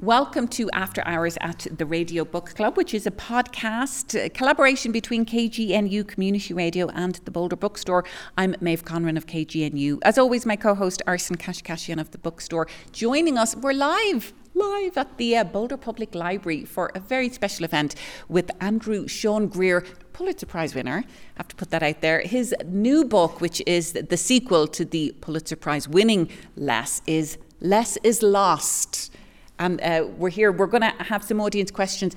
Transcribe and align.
Welcome 0.00 0.46
to 0.48 0.68
After 0.72 1.02
Hours 1.06 1.38
at 1.40 1.66
the 1.78 1.86
Radio 1.86 2.26
Book 2.26 2.54
Club, 2.54 2.76
which 2.76 2.92
is 2.92 3.06
a 3.06 3.10
podcast 3.10 4.14
a 4.26 4.28
collaboration 4.28 4.92
between 4.92 5.24
KGNU 5.24 6.06
Community 6.06 6.52
Radio 6.52 6.88
and 6.88 7.14
the 7.24 7.30
Boulder 7.30 7.56
Bookstore. 7.56 8.04
I'm 8.36 8.54
Maeve 8.60 8.84
Conran 8.84 9.16
of 9.16 9.24
KGNU. 9.24 10.00
As 10.02 10.18
always, 10.18 10.44
my 10.44 10.54
co 10.54 10.74
host 10.74 11.00
Arsen 11.06 11.38
Kashkashian 11.38 11.98
of 11.98 12.10
the 12.10 12.18
Bookstore 12.18 12.68
joining 12.92 13.38
us. 13.38 13.56
We're 13.56 13.72
live 13.72 14.34
live 14.52 14.98
at 14.98 15.16
the 15.16 15.34
uh, 15.34 15.44
Boulder 15.44 15.78
Public 15.78 16.14
Library 16.14 16.66
for 16.66 16.92
a 16.94 17.00
very 17.00 17.30
special 17.30 17.64
event 17.64 17.94
with 18.28 18.50
Andrew 18.60 19.08
Sean 19.08 19.46
Greer, 19.46 19.82
Pulitzer 20.12 20.44
Prize 20.44 20.74
winner. 20.74 21.04
I 21.06 21.38
have 21.38 21.48
to 21.48 21.56
put 21.56 21.70
that 21.70 21.82
out 21.82 22.02
there. 22.02 22.20
His 22.20 22.54
new 22.66 23.02
book, 23.02 23.40
which 23.40 23.62
is 23.66 23.92
the 23.92 24.16
sequel 24.18 24.66
to 24.68 24.84
the 24.84 25.14
Pulitzer 25.22 25.56
Prize 25.56 25.88
winning 25.88 26.28
Less, 26.54 27.00
is 27.06 27.38
Less 27.62 27.96
is 28.04 28.22
Lost. 28.22 29.10
And 29.58 29.80
uh, 29.80 30.06
we're 30.16 30.30
here, 30.30 30.52
we're 30.52 30.66
going 30.66 30.82
to 30.82 30.94
have 31.04 31.24
some 31.24 31.40
audience 31.40 31.70
questions. 31.70 32.14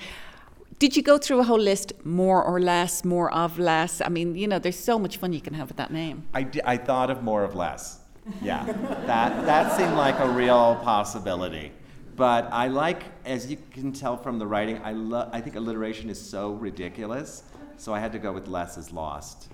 Did 0.77 0.95
you 0.95 1.03
go 1.03 1.17
through 1.17 1.39
a 1.39 1.43
whole 1.43 1.59
list, 1.59 1.93
more 2.05 2.43
or 2.43 2.59
less, 2.59 3.03
more 3.03 3.33
of 3.33 3.59
less? 3.59 4.01
I 4.01 4.09
mean, 4.09 4.35
you 4.35 4.47
know, 4.47 4.59
there's 4.59 4.79
so 4.79 4.97
much 4.97 5.17
fun 5.17 5.33
you 5.33 5.41
can 5.41 5.53
have 5.53 5.67
with 5.67 5.77
that 5.77 5.91
name. 5.91 6.23
I, 6.33 6.43
d- 6.43 6.61
I 6.63 6.77
thought 6.77 7.09
of 7.09 7.21
more 7.23 7.43
of 7.43 7.55
less. 7.55 7.99
Yeah, 8.41 8.63
that, 9.05 9.45
that 9.45 9.75
seemed 9.75 9.95
like 9.95 10.19
a 10.19 10.29
real 10.29 10.75
possibility. 10.83 11.71
But 12.15 12.49
I 12.51 12.67
like, 12.67 13.03
as 13.25 13.49
you 13.49 13.57
can 13.71 13.91
tell 13.91 14.17
from 14.17 14.39
the 14.39 14.45
writing, 14.45 14.79
I, 14.83 14.91
lo- 14.91 15.29
I 15.31 15.41
think 15.41 15.55
alliteration 15.55 16.09
is 16.09 16.19
so 16.19 16.53
ridiculous, 16.53 17.43
so 17.77 17.93
I 17.93 17.99
had 17.99 18.11
to 18.11 18.19
go 18.19 18.31
with 18.31 18.47
less 18.47 18.77
is 18.77 18.91
lost. 18.91 19.49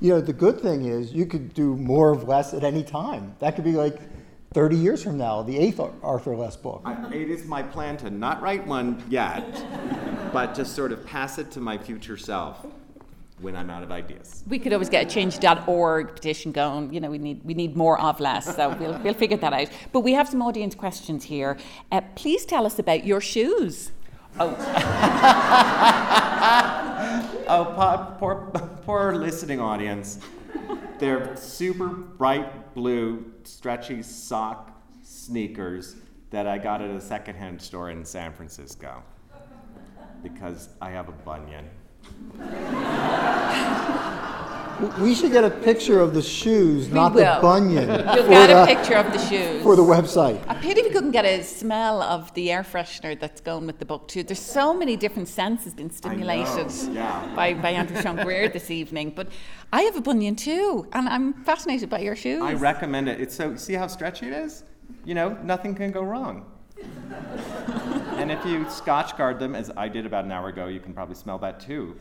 You 0.00 0.14
know, 0.14 0.20
the 0.20 0.32
good 0.32 0.60
thing 0.60 0.86
is 0.86 1.12
you 1.12 1.26
could 1.26 1.52
do 1.52 1.76
more 1.76 2.10
of 2.10 2.26
less 2.26 2.54
at 2.54 2.64
any 2.64 2.82
time. 2.82 3.34
That 3.40 3.54
could 3.54 3.64
be 3.64 3.72
like 3.72 4.00
30 4.52 4.76
years 4.76 5.04
from 5.04 5.16
now, 5.16 5.42
the 5.42 5.56
eighth 5.56 5.80
Arthur 6.02 6.34
Less 6.34 6.56
book. 6.56 6.82
I, 6.84 7.14
it 7.14 7.30
is 7.30 7.44
my 7.44 7.62
plan 7.62 7.96
to 7.98 8.10
not 8.10 8.42
write 8.42 8.66
one 8.66 9.00
yet, 9.08 9.64
but 10.32 10.56
to 10.56 10.64
sort 10.64 10.90
of 10.90 11.06
pass 11.06 11.38
it 11.38 11.52
to 11.52 11.60
my 11.60 11.78
future 11.78 12.16
self 12.16 12.66
when 13.38 13.54
I'm 13.54 13.70
out 13.70 13.84
of 13.84 13.92
ideas. 13.92 14.42
We 14.48 14.58
could 14.58 14.72
always 14.72 14.88
get 14.88 15.06
a 15.06 15.08
change.org 15.08 16.16
petition 16.16 16.50
going. 16.50 16.92
You 16.92 17.00
know, 17.00 17.10
we 17.10 17.18
need 17.18 17.44
we 17.44 17.54
need 17.54 17.76
more 17.76 18.00
of 18.00 18.18
less, 18.18 18.56
so 18.56 18.76
we'll, 18.76 18.98
we'll 18.98 19.14
figure 19.14 19.36
that 19.36 19.52
out. 19.52 19.68
But 19.92 20.00
we 20.00 20.14
have 20.14 20.28
some 20.28 20.42
audience 20.42 20.74
questions 20.74 21.24
here. 21.24 21.56
Uh, 21.92 22.00
please 22.16 22.44
tell 22.44 22.66
us 22.66 22.80
about 22.80 23.04
your 23.04 23.20
shoes. 23.20 23.92
Oh, 24.40 24.48
oh 27.48 28.16
poor, 28.18 28.18
poor, 28.18 28.50
poor 28.84 29.14
listening 29.14 29.60
audience. 29.60 30.18
They're 31.00 31.34
super 31.34 31.88
bright 31.88 32.74
blue, 32.74 33.32
stretchy 33.44 34.02
sock 34.02 34.70
sneakers 35.02 35.96
that 36.28 36.46
I 36.46 36.58
got 36.58 36.82
at 36.82 36.90
a 36.90 37.00
secondhand 37.00 37.62
store 37.62 37.88
in 37.88 38.04
San 38.04 38.34
Francisco 38.34 39.02
because 40.22 40.68
I 40.78 40.90
have 40.90 41.08
a 41.08 41.12
bunion. 41.12 41.70
We 44.98 45.14
should 45.14 45.32
get 45.32 45.44
a 45.44 45.50
picture 45.50 46.00
of 46.00 46.14
the 46.14 46.22
shoes, 46.22 46.88
We 46.88 46.94
not 46.94 47.14
will. 47.14 47.34
the 47.34 47.40
bunion. 47.40 47.88
You'll 47.88 48.24
for 48.24 48.30
get 48.30 48.50
a 48.50 48.54
the- 48.54 48.74
picture 48.74 48.94
of 48.94 49.12
the 49.12 49.18
shoes. 49.18 49.62
For 49.62 49.76
the 49.76 49.82
website. 49.82 50.40
A 50.48 50.54
pity 50.54 50.82
we 50.82 50.90
couldn't 50.90 51.10
get 51.10 51.24
a 51.24 51.42
smell 51.42 52.02
of 52.02 52.32
the 52.34 52.50
air 52.50 52.62
freshener 52.62 53.18
that's 53.18 53.40
going 53.40 53.66
with 53.66 53.78
the 53.78 53.84
book 53.84 54.08
too. 54.08 54.22
There's 54.22 54.38
so 54.40 54.72
many 54.72 54.96
different 54.96 55.28
senses 55.28 55.74
been 55.74 55.90
stimulated 55.90 56.70
yeah. 56.92 57.32
by, 57.36 57.54
by 57.54 57.70
Andrew 57.70 58.00
Sean 58.00 58.16
Greer 58.16 58.48
this 58.48 58.70
evening. 58.70 59.12
But 59.14 59.28
I 59.72 59.82
have 59.82 59.96
a 59.96 60.00
bunion 60.00 60.36
too, 60.36 60.86
and 60.92 61.08
I'm 61.08 61.34
fascinated 61.44 61.90
by 61.90 62.00
your 62.00 62.16
shoes. 62.16 62.42
I 62.42 62.54
recommend 62.54 63.08
it. 63.08 63.20
It's 63.20 63.34
so 63.34 63.56
see 63.56 63.74
how 63.74 63.86
stretchy 63.86 64.26
it 64.28 64.32
is? 64.32 64.64
You 65.04 65.14
know, 65.14 65.36
nothing 65.42 65.74
can 65.74 65.90
go 65.90 66.02
wrong. 66.02 66.46
and 68.16 68.30
if 68.30 68.44
you 68.46 68.68
scotch 68.70 69.16
guard 69.16 69.38
them, 69.38 69.54
as 69.54 69.70
I 69.76 69.88
did 69.88 70.06
about 70.06 70.24
an 70.24 70.32
hour 70.32 70.48
ago, 70.48 70.66
you 70.68 70.80
can 70.80 70.94
probably 70.94 71.14
smell 71.14 71.38
that 71.38 71.60
too. 71.60 71.96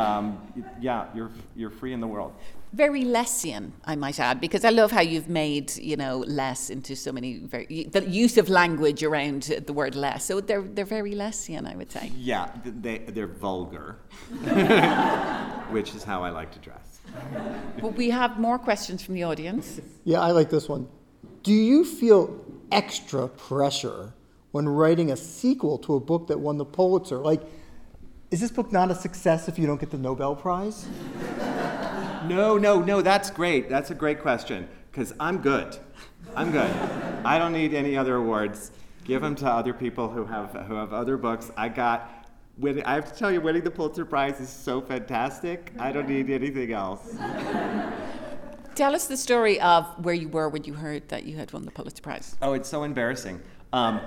Um, 0.00 0.38
yeah, 0.80 1.06
you're 1.14 1.30
you're 1.56 1.70
free 1.70 1.92
in 1.92 2.00
the 2.00 2.06
world. 2.06 2.32
very 2.72 3.04
Lessian, 3.04 3.72
I 3.84 3.96
might 3.96 4.20
add, 4.20 4.40
because 4.40 4.64
I 4.64 4.70
love 4.70 4.92
how 4.92 5.00
you've 5.00 5.28
made 5.28 5.76
you 5.76 5.96
know 5.96 6.18
less 6.18 6.70
into 6.70 6.94
so 6.96 7.12
many 7.12 7.38
very 7.38 7.88
the 7.92 8.08
use 8.08 8.38
of 8.38 8.48
language 8.48 9.02
around 9.02 9.42
the 9.66 9.72
word 9.72 9.94
less. 9.94 10.24
So 10.24 10.40
they're 10.40 10.62
they're 10.62 10.84
very 10.84 11.14
Lessian, 11.14 11.66
I 11.72 11.74
would 11.76 11.90
say. 11.90 12.10
Yeah, 12.16 12.50
they 12.64 12.98
they're 12.98 13.26
vulgar, 13.26 13.98
which 15.70 15.94
is 15.94 16.02
how 16.04 16.24
I 16.24 16.30
like 16.30 16.50
to 16.52 16.58
dress. 16.58 17.00
But 17.80 17.94
we 17.94 18.10
have 18.10 18.38
more 18.38 18.58
questions 18.58 19.02
from 19.02 19.14
the 19.14 19.24
audience. 19.24 19.80
Yeah, 20.04 20.20
I 20.20 20.30
like 20.30 20.50
this 20.50 20.68
one. 20.68 20.86
Do 21.42 21.52
you 21.52 21.84
feel 21.84 22.20
extra 22.70 23.28
pressure 23.28 24.12
when 24.52 24.68
writing 24.68 25.10
a 25.10 25.16
sequel 25.16 25.78
to 25.78 25.94
a 25.94 26.00
book 26.00 26.28
that 26.28 26.38
won 26.38 26.58
the 26.58 26.64
Pulitzer? 26.64 27.18
Like, 27.18 27.42
is 28.30 28.40
this 28.40 28.50
book 28.50 28.70
not 28.72 28.90
a 28.90 28.94
success 28.94 29.48
if 29.48 29.58
you 29.58 29.66
don't 29.66 29.80
get 29.80 29.90
the 29.90 29.98
Nobel 29.98 30.36
Prize? 30.36 30.86
No, 32.26 32.58
no, 32.58 32.80
no, 32.80 33.00
that's 33.00 33.30
great. 33.30 33.70
That's 33.70 33.90
a 33.90 33.94
great 33.94 34.20
question 34.20 34.68
because 34.92 35.14
I'm 35.18 35.38
good. 35.38 35.78
I'm 36.36 36.52
good. 36.52 36.70
I 37.24 37.38
don't 37.38 37.52
need 37.52 37.72
any 37.72 37.96
other 37.96 38.16
awards. 38.16 38.72
Give 39.04 39.22
them 39.22 39.34
to 39.36 39.46
other 39.46 39.72
people 39.72 40.08
who 40.08 40.26
have 40.26 40.50
who 40.68 40.74
have 40.74 40.92
other 40.92 41.16
books. 41.16 41.50
I 41.56 41.70
got. 41.70 42.28
Winning, 42.58 42.84
I 42.84 42.94
have 42.94 43.10
to 43.10 43.18
tell 43.18 43.32
you, 43.32 43.40
winning 43.40 43.64
the 43.64 43.70
Pulitzer 43.70 44.04
Prize 44.04 44.38
is 44.38 44.50
so 44.50 44.82
fantastic. 44.82 45.72
I 45.78 45.92
don't 45.92 46.06
need 46.06 46.28
anything 46.28 46.72
else. 46.72 47.16
Tell 48.74 48.94
us 48.94 49.06
the 49.06 49.16
story 49.16 49.58
of 49.60 49.86
where 50.04 50.14
you 50.14 50.28
were 50.28 50.50
when 50.50 50.64
you 50.64 50.74
heard 50.74 51.08
that 51.08 51.24
you 51.24 51.36
had 51.36 51.52
won 51.52 51.64
the 51.64 51.70
Pulitzer 51.70 52.02
Prize. 52.02 52.36
Oh, 52.42 52.52
it's 52.52 52.68
so 52.68 52.82
embarrassing. 52.82 53.40
Um, 53.72 54.00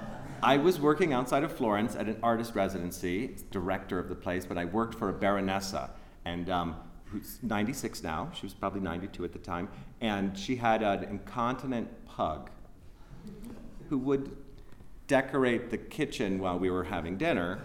I 0.44 0.58
was 0.58 0.78
working 0.78 1.14
outside 1.14 1.44
of 1.44 1.54
Florence 1.56 1.96
at 1.96 2.08
an 2.08 2.18
artist 2.22 2.54
residency, 2.54 3.38
director 3.50 3.98
of 3.98 4.10
the 4.10 4.16
place, 4.16 4.46
but 4.46 4.58
I 4.58 4.66
worked 4.66 4.94
for 4.94 5.08
a 5.10 5.14
baronessa, 5.14 5.90
and 6.26 6.50
um, 6.50 6.76
who's 7.06 7.40
96 7.44 8.04
now. 8.04 8.30
She 8.34 8.46
was 8.46 8.54
probably 8.54 8.82
92 8.82 9.24
at 9.24 9.32
the 9.32 9.40
time, 9.40 9.70
and 10.02 10.38
she 10.38 10.58
had 10.58 10.84
an 10.84 11.06
incontinent 11.06 11.88
pug 12.06 12.50
who 13.88 13.98
would 14.00 14.36
decorate 15.08 15.70
the 15.70 15.78
kitchen 15.78 16.40
while 16.40 16.60
we 16.60 16.70
were 16.70 16.84
having 16.84 17.18
dinner. 17.18 17.62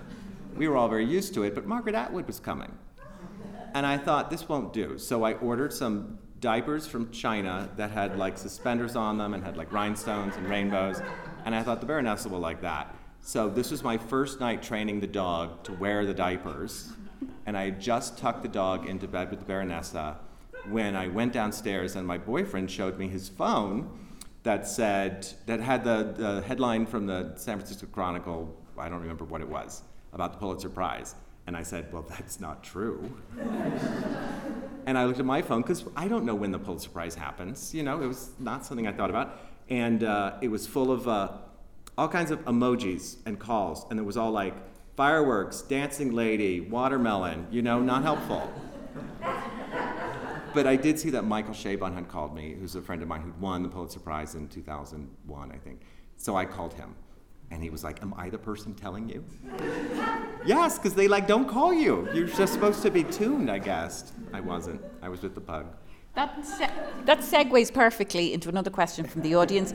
We 0.54 0.68
were 0.68 0.76
all 0.76 0.88
very 0.88 1.04
used 1.04 1.34
to 1.34 1.42
it, 1.42 1.56
but 1.56 1.66
Margaret 1.66 1.96
Atwood 1.96 2.28
was 2.28 2.38
coming. 2.38 2.72
And 3.74 3.84
I 3.86 3.98
thought, 3.98 4.30
this 4.30 4.48
won't 4.48 4.72
do. 4.72 4.98
So 4.98 5.24
I 5.24 5.32
ordered 5.34 5.72
some 5.72 6.18
diapers 6.40 6.86
from 6.86 7.10
China 7.10 7.68
that 7.76 7.90
had 7.90 8.16
like 8.16 8.38
suspenders 8.38 8.94
on 8.94 9.18
them 9.18 9.34
and 9.34 9.42
had 9.42 9.56
like 9.56 9.72
rhinestones 9.72 10.36
and 10.36 10.48
rainbows. 10.48 11.00
And 11.48 11.54
I 11.54 11.62
thought 11.62 11.80
the 11.80 11.86
Baronessa 11.86 12.30
will 12.30 12.40
like 12.40 12.60
that. 12.60 12.94
So 13.22 13.48
this 13.48 13.70
was 13.70 13.82
my 13.82 13.96
first 13.96 14.38
night 14.38 14.62
training 14.62 15.00
the 15.00 15.06
dog 15.06 15.64
to 15.64 15.72
wear 15.72 16.04
the 16.04 16.12
diapers. 16.12 16.92
And 17.46 17.56
I 17.56 17.70
just 17.70 18.18
tucked 18.18 18.42
the 18.42 18.50
dog 18.50 18.86
into 18.86 19.08
bed 19.08 19.30
with 19.30 19.40
the 19.40 19.50
Baronessa 19.50 20.16
when 20.68 20.94
I 20.94 21.08
went 21.08 21.32
downstairs 21.32 21.96
and 21.96 22.06
my 22.06 22.18
boyfriend 22.18 22.70
showed 22.70 22.98
me 22.98 23.08
his 23.08 23.30
phone 23.30 23.88
that 24.42 24.68
said, 24.68 25.26
that 25.46 25.60
had 25.60 25.84
the, 25.84 26.12
the 26.18 26.42
headline 26.42 26.84
from 26.84 27.06
the 27.06 27.32
San 27.36 27.56
Francisco 27.56 27.86
Chronicle, 27.86 28.54
I 28.76 28.90
don't 28.90 29.00
remember 29.00 29.24
what 29.24 29.40
it 29.40 29.48
was, 29.48 29.80
about 30.12 30.34
the 30.34 30.38
Pulitzer 30.38 30.68
Prize. 30.68 31.14
And 31.46 31.56
I 31.56 31.62
said, 31.62 31.90
well, 31.90 32.02
that's 32.10 32.40
not 32.40 32.62
true. 32.62 33.10
And 34.88 34.96
I 34.96 35.04
looked 35.04 35.18
at 35.18 35.26
my 35.26 35.42
phone 35.42 35.60
because 35.60 35.84
I 35.96 36.08
don't 36.08 36.24
know 36.24 36.34
when 36.34 36.50
the 36.50 36.58
Pulitzer 36.58 36.88
Prize 36.88 37.14
happens. 37.14 37.74
You 37.74 37.82
know, 37.82 38.00
it 38.00 38.06
was 38.06 38.30
not 38.38 38.64
something 38.64 38.86
I 38.86 38.92
thought 38.92 39.10
about. 39.10 39.38
And 39.68 40.02
uh, 40.04 40.34
it 40.40 40.48
was 40.48 40.66
full 40.66 40.90
of 40.90 41.06
uh, 41.06 41.28
all 41.96 42.08
kinds 42.08 42.30
of 42.30 42.44
emojis 42.44 43.16
and 43.26 43.38
calls. 43.38 43.86
And 43.90 43.98
it 43.98 44.02
was 44.02 44.16
all 44.16 44.30
like 44.30 44.54
fireworks, 44.96 45.62
dancing 45.62 46.12
lady, 46.12 46.60
watermelon, 46.60 47.46
you 47.50 47.62
know, 47.62 47.80
not 47.80 48.02
helpful. 48.02 48.52
But 50.54 50.66
I 50.66 50.76
did 50.76 50.98
see 50.98 51.10
that 51.10 51.22
Michael 51.24 51.54
Chabon 51.54 51.94
had 51.94 52.08
called 52.08 52.34
me, 52.34 52.56
who's 52.58 52.74
a 52.74 52.82
friend 52.82 53.02
of 53.02 53.08
mine 53.08 53.20
who'd 53.20 53.40
won 53.40 53.62
the 53.62 53.68
Pulitzer 53.68 54.00
Prize 54.00 54.34
in 54.34 54.48
2001, 54.48 55.52
I 55.52 55.56
think. 55.56 55.82
So 56.16 56.36
I 56.36 56.44
called 56.46 56.74
him. 56.74 56.94
And 57.50 57.62
he 57.62 57.70
was 57.70 57.84
like, 57.84 58.02
Am 58.02 58.12
I 58.16 58.28
the 58.28 58.38
person 58.38 58.74
telling 58.74 59.08
you? 59.08 59.24
yes, 60.44 60.78
because 60.78 60.94
they 60.94 61.08
like 61.08 61.26
don't 61.26 61.48
call 61.48 61.72
you. 61.72 62.08
You're 62.12 62.26
just 62.26 62.52
supposed 62.52 62.82
to 62.82 62.90
be 62.90 63.04
tuned, 63.04 63.50
I 63.50 63.58
guessed. 63.58 64.12
I 64.32 64.40
wasn't. 64.40 64.82
I 65.00 65.08
was 65.08 65.22
with 65.22 65.34
the 65.34 65.40
pug. 65.40 65.66
That, 66.14 66.44
se- 66.44 66.70
that 67.04 67.20
segues 67.20 67.72
perfectly 67.72 68.32
into 68.32 68.48
another 68.48 68.70
question 68.70 69.06
from 69.06 69.22
the 69.22 69.34
audience. 69.36 69.72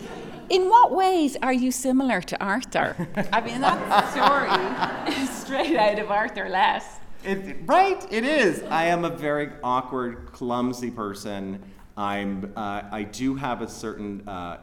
In 0.49 0.69
what 0.69 0.91
ways 0.91 1.37
are 1.41 1.53
you 1.53 1.71
similar 1.71 2.21
to 2.21 2.43
Arthur? 2.43 3.07
I 3.31 3.39
mean, 3.41 3.61
that 3.61 4.11
story 4.11 5.21
is 5.21 5.29
straight 5.29 5.77
out 5.77 5.99
of 5.99 6.11
Arthur 6.11 6.49
Less. 6.49 6.99
It, 7.23 7.57
right, 7.65 8.05
it 8.11 8.25
is. 8.25 8.61
I 8.63 8.85
am 8.85 9.05
a 9.05 9.09
very 9.09 9.51
awkward, 9.63 10.27
clumsy 10.33 10.91
person. 10.91 11.63
I'm. 11.95 12.51
Uh, 12.57 12.81
I 12.91 13.03
do 13.03 13.35
have 13.35 13.61
a 13.61 13.69
certain 13.69 14.27
uh, 14.27 14.57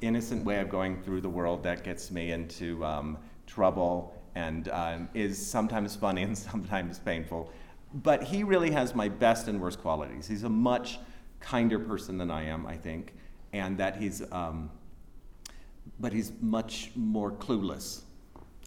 innocent 0.00 0.44
way 0.44 0.60
of 0.60 0.70
going 0.70 1.02
through 1.02 1.20
the 1.20 1.28
world 1.28 1.62
that 1.64 1.84
gets 1.84 2.10
me 2.10 2.32
into 2.32 2.82
um, 2.84 3.18
trouble 3.46 4.14
and 4.34 4.68
um, 4.70 5.08
is 5.12 5.44
sometimes 5.44 5.94
funny 5.94 6.22
and 6.22 6.38
sometimes 6.50 6.98
painful. 6.98 7.50
But 7.94 8.24
he 8.24 8.44
really 8.44 8.70
has 8.70 8.94
my 8.94 9.08
best 9.08 9.48
and 9.48 9.60
worst 9.60 9.80
qualities. 9.80 10.26
He's 10.26 10.44
a 10.44 10.48
much 10.48 10.98
kinder 11.40 11.78
person 11.78 12.18
than 12.18 12.30
I 12.30 12.44
am, 12.44 12.66
I 12.66 12.76
think, 12.76 13.14
and 13.52 13.78
that 13.78 13.96
he's. 13.96 14.22
Um, 14.32 14.70
but 15.98 16.12
he's 16.12 16.32
much 16.40 16.90
more 16.94 17.32
clueless 17.32 18.02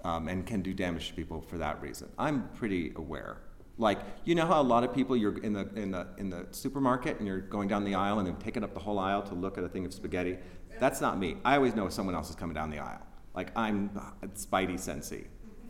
um, 0.04 0.28
and 0.28 0.46
can 0.46 0.62
do 0.62 0.74
damage 0.74 1.10
to 1.10 1.14
people 1.14 1.42
for 1.42 1.58
that 1.58 1.82
reason. 1.82 2.10
I'm 2.18 2.50
pretty 2.50 2.94
aware. 2.96 3.38
Like, 3.78 4.00
you 4.24 4.36
know 4.36 4.46
how 4.46 4.62
a 4.62 4.64
lot 4.64 4.84
of 4.84 4.94
people, 4.94 5.18
you're 5.18 5.38
in 5.40 5.54
the, 5.54 5.68
in, 5.76 5.92
the, 5.92 6.08
in 6.18 6.30
the 6.30 6.48
supermarket 6.52 7.18
and 7.20 7.28
you're 7.28 7.42
going 7.42 7.68
down 7.68 7.84
the 7.84 7.96
aisle 7.96 8.20
and 8.20 8.28
they're 8.28 8.36
taking 8.36 8.64
up 8.64 8.74
the 8.74 8.80
whole 8.80 9.00
aisle 9.00 9.22
to 9.24 9.36
look 9.36 9.58
at 9.58 9.64
a 9.64 9.70
thing 9.70 9.86
of 9.86 9.94
spaghetti? 9.94 10.38
That's 10.80 11.02
not 11.02 11.20
me. 11.20 11.38
I 11.44 11.56
always 11.56 11.76
know 11.76 11.86
if 11.88 11.94
someone 11.94 12.16
else 12.16 12.30
is 12.30 12.36
coming 12.36 12.54
down 12.54 12.70
the 12.70 12.80
aisle. 12.80 13.02
Like, 13.34 13.52
I'm 13.56 13.90
spidey 14.36 14.76
sensey, 14.76 15.26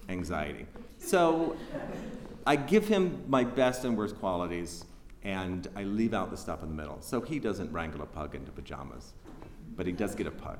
anxiety. 0.08 0.68
So 1.00 1.56
I 2.46 2.56
give 2.56 2.88
him 2.88 3.24
my 3.28 3.44
best 3.44 3.86
and 3.86 3.98
worst 3.98 4.18
qualities 4.20 4.86
and 5.24 5.68
I 5.76 5.84
leave 5.84 6.14
out 6.14 6.30
the 6.30 6.38
stuff 6.38 6.62
in 6.62 6.70
the 6.70 6.76
middle. 6.76 7.02
So 7.02 7.20
he 7.20 7.40
doesn't 7.40 7.72
wrangle 7.72 8.04
a 8.04 8.06
pug 8.06 8.36
into 8.36 8.52
pajamas, 8.52 9.14
but 9.76 9.88
he 9.88 9.92
does 9.92 10.14
get 10.14 10.28
a 10.28 10.32
pug. 10.32 10.60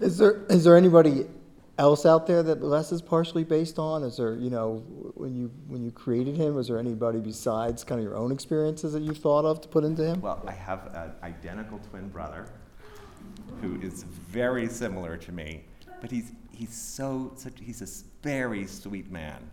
Is 0.00 0.16
there 0.16 0.44
is 0.48 0.62
there 0.62 0.76
anybody 0.76 1.26
else 1.76 2.06
out 2.06 2.26
there 2.26 2.42
that 2.44 2.62
Less 2.62 2.92
is 2.92 3.02
partially 3.02 3.42
based 3.42 3.80
on? 3.80 4.04
Is 4.04 4.16
there 4.16 4.36
you 4.36 4.48
know 4.48 4.84
when 5.14 5.34
you 5.34 5.50
when 5.66 5.82
you 5.82 5.90
created 5.90 6.36
him, 6.36 6.54
was 6.54 6.68
there 6.68 6.78
anybody 6.78 7.18
besides 7.18 7.82
kind 7.82 8.00
of 8.00 8.04
your 8.04 8.16
own 8.16 8.30
experiences 8.30 8.92
that 8.92 9.02
you 9.02 9.12
thought 9.12 9.44
of 9.44 9.60
to 9.62 9.68
put 9.68 9.82
into 9.82 10.04
him? 10.04 10.20
Well, 10.20 10.40
I 10.46 10.52
have 10.52 10.86
an 10.94 11.12
identical 11.24 11.80
twin 11.90 12.08
brother 12.08 12.46
who 13.60 13.80
is 13.80 14.04
very 14.04 14.68
similar 14.68 15.16
to 15.16 15.32
me, 15.32 15.64
but 16.00 16.12
he's 16.12 16.30
he's 16.52 16.74
so 16.74 17.32
such, 17.34 17.54
he's 17.60 17.82
a 17.82 18.04
very 18.22 18.66
sweet 18.66 19.10
man, 19.10 19.50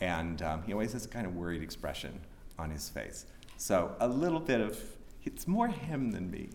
and 0.00 0.42
um, 0.42 0.62
he 0.62 0.72
always 0.72 0.92
has 0.92 1.04
a 1.04 1.08
kind 1.08 1.26
of 1.26 1.34
worried 1.36 1.62
expression 1.62 2.20
on 2.58 2.70
his 2.70 2.88
face. 2.88 3.26
So 3.56 3.94
a 4.00 4.08
little 4.08 4.40
bit 4.40 4.60
of 4.60 4.78
it's 5.24 5.48
more 5.48 5.68
him 5.68 6.10
than 6.10 6.30
me. 6.30 6.50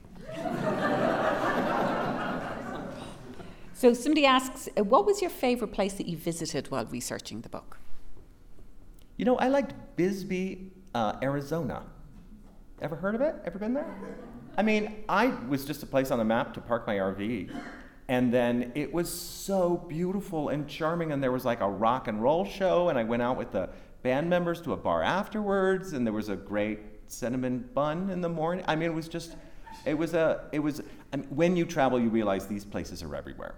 So 3.80 3.94
somebody 3.94 4.26
asks, 4.26 4.68
uh, 4.78 4.84
what 4.84 5.06
was 5.06 5.22
your 5.22 5.30
favorite 5.30 5.72
place 5.72 5.94
that 5.94 6.06
you 6.06 6.18
visited 6.18 6.70
while 6.70 6.86
researching 6.88 7.40
the 7.40 7.48
book? 7.48 7.78
You 9.16 9.24
know, 9.24 9.38
I 9.38 9.48
liked 9.48 9.74
Bisbee, 9.96 10.72
uh, 10.94 11.14
Arizona. 11.24 11.84
Ever 12.82 12.98
heard 12.98 13.16
of 13.16 13.22
it? 13.22 13.36
Ever 13.46 13.58
been 13.58 13.74
there? 13.74 13.88
I 14.58 14.64
mean, 14.64 15.06
I 15.08 15.28
was 15.48 15.64
just 15.64 15.82
a 15.82 15.86
place 15.86 16.12
on 16.12 16.20
the 16.20 16.26
map 16.26 16.54
to 16.56 16.60
park 16.60 16.88
my 16.88 16.96
RV. 16.96 17.50
And 18.10 18.34
then 18.34 18.72
it 18.76 18.92
was 18.92 19.10
so 19.10 19.78
beautiful 19.88 20.50
and 20.50 20.68
charming, 20.68 21.12
and 21.12 21.24
there 21.24 21.32
was 21.32 21.46
like 21.46 21.62
a 21.62 21.70
rock 21.70 22.08
and 22.08 22.22
roll 22.22 22.44
show, 22.44 22.90
and 22.90 23.00
I 23.00 23.04
went 23.04 23.22
out 23.22 23.38
with 23.38 23.52
the 23.52 23.70
band 24.04 24.30
members 24.30 24.60
to 24.62 24.74
a 24.74 24.78
bar 24.78 25.04
afterwards, 25.04 25.94
and 25.94 26.06
there 26.06 26.14
was 26.14 26.28
a 26.28 26.36
great 26.36 26.80
cinnamon 27.08 27.70
bun 27.74 28.10
in 28.10 28.20
the 28.20 28.30
morning. 28.30 28.66
I 28.68 28.76
mean, 28.76 28.90
it 28.90 28.94
was 28.94 29.08
just, 29.08 29.36
it 29.86 29.94
was 29.94 30.14
a, 30.14 30.50
it 30.52 30.60
was, 30.60 30.82
I 31.14 31.18
mean, 31.18 31.28
when 31.30 31.56
you 31.56 31.66
travel, 31.66 32.00
you 32.00 32.10
realize 32.10 32.48
these 32.48 32.66
places 32.66 33.02
are 33.04 33.16
everywhere 33.16 33.56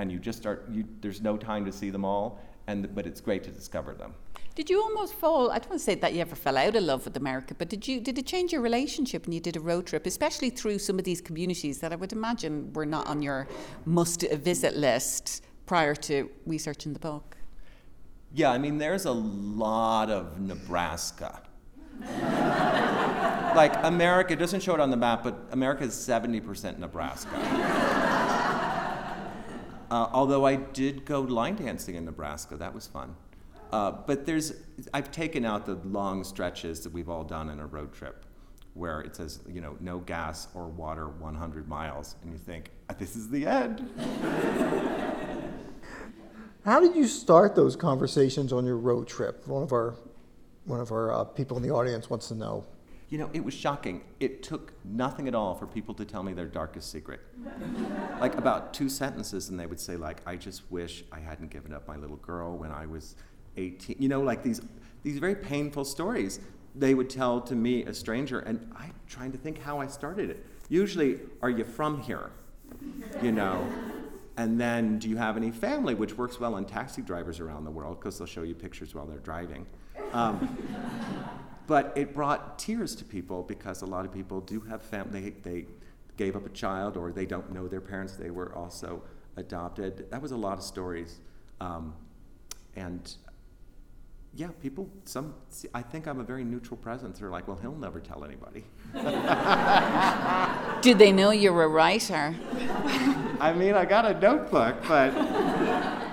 and 0.00 0.10
you 0.10 0.18
just 0.18 0.38
start 0.38 0.66
you, 0.70 0.84
there's 1.02 1.20
no 1.20 1.36
time 1.36 1.64
to 1.66 1.70
see 1.70 1.90
them 1.90 2.06
all 2.06 2.40
and 2.66 2.92
but 2.94 3.06
it's 3.06 3.20
great 3.20 3.44
to 3.44 3.50
discover 3.50 3.92
them 3.92 4.14
did 4.60 4.68
you 4.68 4.82
almost 4.82 5.14
fall 5.14 5.50
i 5.50 5.58
don't 5.58 5.70
want 5.70 5.80
to 5.80 5.84
say 5.84 5.94
that 5.94 6.12
you 6.12 6.20
ever 6.20 6.36
fell 6.36 6.58
out 6.58 6.76
of 6.76 6.82
love 6.82 7.02
with 7.06 7.16
america 7.16 7.54
but 7.54 7.70
did 7.70 7.88
you 7.88 7.98
did 7.98 8.18
it 8.18 8.26
change 8.26 8.52
your 8.52 8.60
relationship 8.60 9.24
when 9.24 9.32
you 9.32 9.40
did 9.40 9.56
a 9.56 9.60
road 9.60 9.86
trip 9.86 10.04
especially 10.04 10.50
through 10.50 10.78
some 10.78 10.98
of 10.98 11.04
these 11.06 11.22
communities 11.22 11.80
that 11.80 11.94
i 11.94 11.96
would 11.96 12.12
imagine 12.12 12.70
were 12.74 12.84
not 12.84 13.06
on 13.06 13.22
your 13.22 13.48
must 13.86 14.20
visit 14.32 14.76
list 14.76 15.42
prior 15.64 15.94
to 15.94 16.28
researching 16.44 16.92
the 16.92 16.98
book? 16.98 17.38
Yeah 18.34 18.50
i 18.50 18.58
mean 18.58 18.76
there's 18.76 19.06
a 19.06 19.12
lot 19.12 20.10
of 20.10 20.38
nebraska. 20.38 21.42
Like 23.56 23.74
america 23.82 24.36
doesn't 24.36 24.62
show 24.62 24.74
it 24.74 24.80
on 24.80 24.90
the 24.90 24.96
map 24.96 25.24
but 25.24 25.34
america 25.52 25.84
is 25.84 25.94
70% 25.94 26.78
nebraska. 26.78 27.30
Uh, 29.90 30.08
although 30.12 30.46
I 30.46 30.54
did 30.54 31.04
go 31.04 31.20
line 31.22 31.56
dancing 31.56 31.96
in 31.96 32.04
Nebraska, 32.04 32.56
that 32.58 32.72
was 32.72 32.86
fun. 32.86 33.16
Uh, 33.72 33.92
but 34.06 34.26
there's, 34.26 34.54
I've 34.92 35.10
taken 35.12 35.44
out 35.44 35.66
the 35.66 35.76
long 35.84 36.24
stretches 36.24 36.80
that 36.80 36.92
we've 36.92 37.08
all 37.08 37.24
done 37.24 37.50
in 37.50 37.60
a 37.60 37.66
road 37.66 37.92
trip 37.92 38.24
where 38.74 39.00
it 39.00 39.16
says, 39.16 39.40
you 39.48 39.60
know, 39.60 39.76
no 39.80 39.98
gas 39.98 40.48
or 40.54 40.68
water 40.68 41.08
100 41.08 41.68
miles, 41.68 42.16
and 42.22 42.32
you 42.32 42.38
think, 42.38 42.70
uh, 42.88 42.94
this 42.98 43.16
is 43.16 43.28
the 43.28 43.46
end. 43.46 43.90
How 46.64 46.78
did 46.80 46.94
you 46.94 47.06
start 47.06 47.54
those 47.54 47.74
conversations 47.74 48.52
on 48.52 48.64
your 48.64 48.76
road 48.76 49.08
trip? 49.08 49.46
One 49.46 49.62
of 49.62 49.72
our, 49.72 49.94
one 50.66 50.80
of 50.80 50.92
our 50.92 51.12
uh, 51.12 51.24
people 51.24 51.56
in 51.56 51.62
the 51.62 51.70
audience 51.70 52.10
wants 52.10 52.28
to 52.28 52.34
know. 52.34 52.64
You 53.08 53.18
know, 53.18 53.30
it 53.32 53.44
was 53.44 53.54
shocking. 53.54 54.02
It 54.20 54.42
took 54.44 54.72
nothing 54.84 55.26
at 55.26 55.34
all 55.34 55.54
for 55.56 55.66
people 55.66 55.94
to 55.94 56.04
tell 56.04 56.22
me 56.22 56.32
their 56.32 56.46
darkest 56.46 56.92
secret. 56.92 57.20
like 58.20 58.36
about 58.36 58.72
two 58.72 58.88
sentences, 58.88 59.48
and 59.48 59.58
they 59.58 59.66
would 59.66 59.80
say, 59.80 59.96
like, 59.96 60.20
I 60.26 60.36
just 60.36 60.70
wish 60.70 61.02
I 61.10 61.18
hadn't 61.18 61.50
given 61.50 61.72
up 61.72 61.88
my 61.88 61.96
little 61.96 62.18
girl 62.18 62.56
when 62.56 62.70
I 62.70 62.86
was 62.86 63.16
18. 63.56 63.96
You 63.98 64.08
know, 64.08 64.20
like 64.20 64.42
these, 64.42 64.60
these 65.02 65.18
very 65.18 65.34
painful 65.34 65.84
stories 65.84 66.40
they 66.74 66.94
would 66.94 67.10
tell 67.10 67.40
to 67.40 67.56
me, 67.56 67.84
a 67.84 67.94
stranger, 67.94 68.40
and 68.40 68.70
I'm 68.76 68.94
trying 69.08 69.32
to 69.32 69.38
think 69.38 69.60
how 69.60 69.80
I 69.80 69.88
started 69.88 70.30
it. 70.30 70.46
Usually, 70.68 71.18
are 71.42 71.50
you 71.50 71.64
from 71.64 72.00
here? 72.00 72.30
You 73.22 73.32
know? 73.32 73.66
And 74.36 74.58
then, 74.58 74.98
do 74.98 75.08
you 75.08 75.16
have 75.16 75.36
any 75.36 75.50
family, 75.50 75.94
which 75.94 76.16
works 76.16 76.38
well 76.38 76.54
on 76.54 76.64
taxi 76.64 77.02
drivers 77.02 77.40
around 77.40 77.64
the 77.64 77.70
world 77.70 77.98
because 77.98 78.18
they'll 78.18 78.26
show 78.26 78.42
you 78.42 78.54
pictures 78.54 78.94
while 78.94 79.04
they're 79.04 79.18
driving. 79.18 79.66
Um, 80.12 80.56
but 81.66 81.92
it 81.96 82.14
brought 82.14 82.58
tears 82.58 82.94
to 82.96 83.04
people 83.04 83.42
because 83.42 83.82
a 83.82 83.86
lot 83.86 84.04
of 84.04 84.12
people 84.12 84.40
do 84.40 84.60
have 84.60 84.82
family, 84.82 85.34
they, 85.42 85.66
gave 86.20 86.36
up 86.36 86.44
a 86.44 86.50
child 86.50 86.98
or 86.98 87.12
they 87.12 87.24
don't 87.24 87.50
know 87.50 87.66
their 87.66 87.80
parents, 87.80 88.12
they 88.12 88.30
were 88.30 88.54
also 88.54 89.02
adopted. 89.36 90.10
That 90.10 90.20
was 90.20 90.32
a 90.32 90.36
lot 90.36 90.58
of 90.58 90.62
stories. 90.62 91.18
Um, 91.62 91.94
and 92.76 93.16
yeah, 94.34 94.48
people, 94.60 94.88
some, 95.04 95.34
I 95.74 95.82
think 95.82 96.06
I'm 96.06 96.20
a 96.20 96.24
very 96.24 96.44
neutral 96.44 96.76
presence. 96.76 97.18
They're 97.18 97.30
like, 97.30 97.48
well, 97.48 97.58
he'll 97.60 97.74
never 97.74 97.98
tell 97.98 98.24
anybody. 98.24 98.64
Did 100.82 100.98
they 100.98 101.10
know 101.10 101.30
you 101.32 101.52
were 101.52 101.64
a 101.64 101.68
writer? 101.68 102.36
I 103.40 103.52
mean, 103.52 103.74
I 103.74 103.84
got 103.84 104.06
a 104.06 104.18
notebook, 104.20 104.76
but 104.86 105.12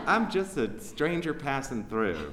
I'm 0.07 0.31
just 0.31 0.57
a 0.57 0.79
stranger 0.79 1.33
passing 1.33 1.83
through. 1.85 2.31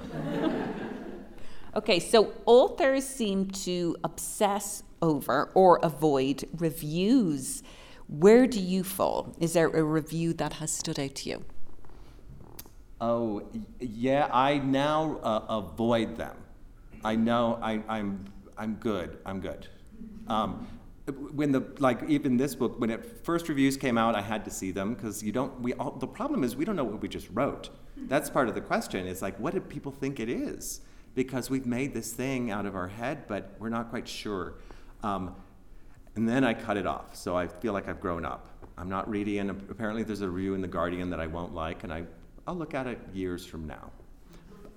Okay, 1.76 2.00
so 2.00 2.32
authors 2.46 3.04
seem 3.06 3.50
to 3.50 3.96
obsess 4.04 4.84
over 5.02 5.50
or 5.54 5.80
avoid 5.82 6.48
reviews. 6.56 7.62
Where 8.08 8.46
do 8.46 8.60
you 8.60 8.84
fall? 8.84 9.34
Is 9.38 9.52
there 9.52 9.68
a 9.68 9.82
review 9.82 10.32
that 10.34 10.54
has 10.54 10.70
stood 10.70 10.98
out 10.98 11.16
to 11.16 11.30
you? 11.30 11.44
Oh, 13.00 13.42
yeah, 13.80 14.28
I 14.32 14.58
now 14.58 15.18
uh, 15.22 15.44
avoid 15.48 16.16
them. 16.16 16.36
I 17.04 17.16
know 17.16 17.58
I, 17.60 17.72
am 17.72 17.84
I'm, 17.88 18.24
I'm 18.56 18.74
good. 18.74 19.18
I'm 19.26 19.40
good. 19.40 19.68
Um, 20.28 20.66
when 21.32 21.52
the 21.52 21.62
like 21.80 22.02
even 22.08 22.38
this 22.38 22.54
book 22.54 22.80
when 22.80 22.88
it 22.88 23.04
first 23.26 23.50
reviews 23.50 23.76
came 23.76 23.98
out 23.98 24.14
i 24.14 24.22
had 24.22 24.42
to 24.42 24.50
see 24.50 24.70
them 24.70 24.94
because 24.94 25.22
you 25.22 25.32
don't 25.32 25.60
we 25.60 25.74
all 25.74 25.90
the 25.90 26.06
problem 26.06 26.42
is 26.42 26.56
we 26.56 26.64
don't 26.64 26.76
know 26.76 26.84
what 26.84 27.02
we 27.02 27.08
just 27.08 27.28
wrote 27.34 27.68
that's 28.08 28.30
part 28.30 28.48
of 28.48 28.54
the 28.54 28.60
question 28.62 29.06
it's 29.06 29.20
like 29.20 29.38
what 29.38 29.52
do 29.52 29.60
people 29.60 29.92
think 29.92 30.18
it 30.18 30.30
is 30.30 30.80
because 31.14 31.48
we've 31.48 31.66
made 31.66 31.94
this 31.94 32.12
thing 32.12 32.50
out 32.50 32.66
of 32.66 32.74
our 32.74 32.88
head, 32.88 33.26
but 33.28 33.54
we're 33.58 33.68
not 33.68 33.90
quite 33.90 34.08
sure. 34.08 34.54
Um, 35.02 35.34
and 36.16 36.28
then 36.28 36.44
I 36.44 36.54
cut 36.54 36.76
it 36.76 36.86
off, 36.86 37.16
so 37.16 37.36
I 37.36 37.46
feel 37.46 37.72
like 37.72 37.88
I've 37.88 38.00
grown 38.00 38.24
up. 38.24 38.48
I'm 38.76 38.88
not 38.88 39.08
reading, 39.08 39.38
and 39.38 39.50
apparently 39.50 40.02
there's 40.02 40.20
a 40.20 40.28
review 40.28 40.54
in 40.54 40.60
The 40.60 40.68
Guardian 40.68 41.10
that 41.10 41.20
I 41.20 41.26
won't 41.26 41.54
like, 41.54 41.84
and 41.84 41.92
I, 41.92 42.04
I'll 42.46 42.54
look 42.54 42.74
at 42.74 42.86
it 42.86 42.98
years 43.12 43.46
from 43.46 43.66
now. 43.66 43.90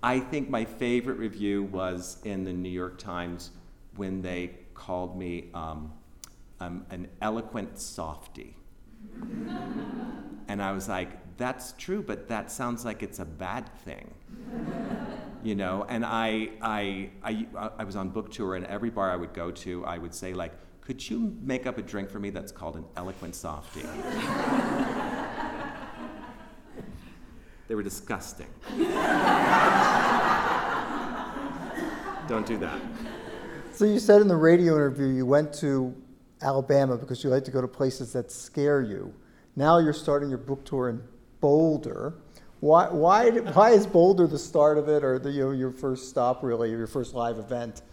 I 0.01 0.19
think 0.19 0.49
my 0.49 0.63
favorite 0.63 1.17
review 1.17 1.63
was 1.63 2.17
in 2.23 2.43
the 2.43 2.53
New 2.53 2.69
York 2.69 2.97
Times 2.97 3.51
when 3.95 4.21
they 4.21 4.51
called 4.73 5.17
me 5.17 5.49
um, 5.53 5.91
um, 6.59 6.85
an 6.91 7.07
eloquent 7.21 7.79
softy. 7.79 8.55
and 10.47 10.61
I 10.61 10.71
was 10.71 10.87
like, 10.87 11.37
that's 11.37 11.73
true, 11.73 12.01
but 12.01 12.27
that 12.29 12.51
sounds 12.51 12.85
like 12.85 13.03
it's 13.03 13.19
a 13.19 13.25
bad 13.25 13.69
thing 13.79 14.13
you 15.43 15.55
know 15.55 15.85
and 15.87 16.05
I, 16.05 16.49
I 16.61 17.09
i 17.23 17.47
i 17.77 17.83
was 17.83 17.95
on 17.95 18.09
book 18.09 18.31
tour 18.31 18.55
and 18.55 18.65
every 18.65 18.89
bar 18.89 19.11
i 19.11 19.15
would 19.15 19.33
go 19.33 19.51
to 19.51 19.85
i 19.85 19.97
would 19.97 20.13
say 20.13 20.33
like 20.33 20.51
could 20.81 21.07
you 21.09 21.37
make 21.41 21.67
up 21.67 21.77
a 21.77 21.81
drink 21.81 22.09
for 22.09 22.19
me 22.19 22.29
that's 22.29 22.51
called 22.51 22.75
an 22.75 22.85
eloquent 22.95 23.35
softy 23.35 23.83
they 27.67 27.75
were 27.75 27.83
disgusting. 27.83 28.47
Don't 32.27 32.45
do 32.45 32.57
that. 32.57 32.79
So 33.71 33.85
you 33.85 33.99
said 33.99 34.21
in 34.21 34.27
the 34.27 34.35
radio 34.35 34.75
interview 34.75 35.07
you 35.07 35.25
went 35.25 35.53
to 35.55 35.95
alabama 36.41 36.97
because 36.97 37.23
you 37.23 37.29
like 37.29 37.43
to 37.45 37.51
go 37.51 37.61
to 37.61 37.67
places 37.67 38.13
that 38.13 38.31
scare 38.31 38.81
you. 38.81 39.13
Now 39.55 39.79
you're 39.79 39.93
starting 39.93 40.29
your 40.29 40.37
book 40.37 40.65
tour 40.65 40.89
in 40.89 41.01
boulder. 41.41 42.15
Why, 42.59 42.89
why, 42.89 43.29
why 43.29 43.69
is 43.69 43.85
Boulder 43.85 44.25
the 44.25 44.39
start 44.39 44.79
of 44.79 44.89
it, 44.89 45.03
or 45.03 45.19
the, 45.19 45.29
you 45.29 45.45
know, 45.45 45.51
your 45.51 45.71
first 45.71 46.09
stop, 46.09 46.41
really, 46.41 46.71
your 46.71 46.87
first 46.87 47.13
live 47.13 47.37
event? 47.37 47.83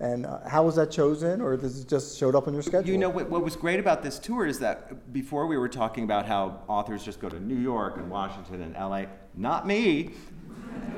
And 0.00 0.26
uh, 0.26 0.48
how 0.48 0.64
was 0.64 0.74
that 0.74 0.90
chosen, 0.90 1.40
or 1.40 1.56
does 1.56 1.80
it 1.80 1.88
just 1.88 2.18
showed 2.18 2.34
up 2.34 2.48
on 2.48 2.52
your 2.52 2.62
schedule? 2.62 2.90
You 2.90 2.98
know 2.98 3.08
what, 3.08 3.30
what 3.30 3.44
was 3.44 3.54
great 3.54 3.78
about 3.78 4.02
this 4.02 4.18
tour 4.18 4.44
is 4.44 4.58
that 4.58 5.12
before 5.12 5.46
we 5.46 5.56
were 5.56 5.68
talking 5.68 6.02
about 6.02 6.26
how 6.26 6.62
authors 6.66 7.04
just 7.04 7.20
go 7.20 7.28
to 7.28 7.38
New 7.38 7.56
York 7.56 7.96
and 7.96 8.10
Washington 8.10 8.62
and 8.62 8.74
LA. 8.74 9.04
Not 9.36 9.66
me. 9.66 10.10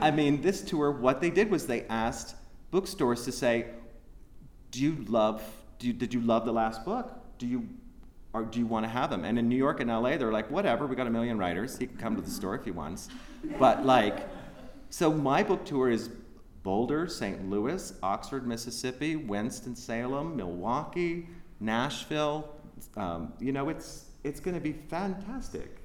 I 0.00 0.11
mean, 0.11 0.41
this 0.41 0.62
tour, 0.62 0.91
what 0.91 1.21
they 1.21 1.31
did 1.31 1.50
was 1.50 1.67
they 1.67 1.83
asked 1.85 2.37
bookstores 2.71 3.25
to 3.26 3.33
say, 3.33 3.67
"Do 4.71 4.81
you 4.81 5.05
love? 5.09 5.43
Do 5.79 5.88
you, 5.88 5.93
did 5.93 6.15
you 6.15 6.23
love 6.23 6.47
the 6.47 6.53
last 6.53 6.85
book? 6.85 7.12
Do 7.38 7.47
you?" 7.47 7.69
Or 8.33 8.45
do 8.45 8.59
you 8.59 8.67
want 8.67 8.85
to 8.85 8.91
have 8.91 9.09
them? 9.09 9.25
And 9.25 9.38
in 9.38 9.49
New 9.49 9.57
York 9.57 9.81
and 9.81 9.88
LA, 9.88 10.19
they're 10.19 10.31
like, 10.31 10.50
whatever, 10.50 10.87
we 10.87 10.95
got 10.95 11.07
a 11.07 11.11
million 11.11 11.38
writers. 11.38 11.79
He 11.79 11.87
can 11.87 11.97
come 11.97 12.17
to 12.17 12.21
the 12.21 12.31
store 12.31 12.55
if 12.55 12.67
he 12.67 12.71
wants. 12.71 13.09
But 13.59 13.87
like, 13.87 14.29
so 14.91 15.11
my 15.11 15.43
book 15.43 15.65
tour 15.65 15.88
is 15.88 16.11
Boulder, 16.66 17.06
St. 17.06 17.49
Louis, 17.49 17.92
Oxford, 18.02 18.44
Mississippi, 18.44 19.14
Winston-Salem, 19.14 20.37
Milwaukee, 20.37 21.28
Nashville. 21.61 22.52
Um, 22.96 23.32
you 23.38 23.52
know, 23.52 23.68
it's 23.68 24.06
it's 24.25 24.40
going 24.40 24.56
to 24.56 24.61
be 24.61 24.73
fantastic. 24.73 25.76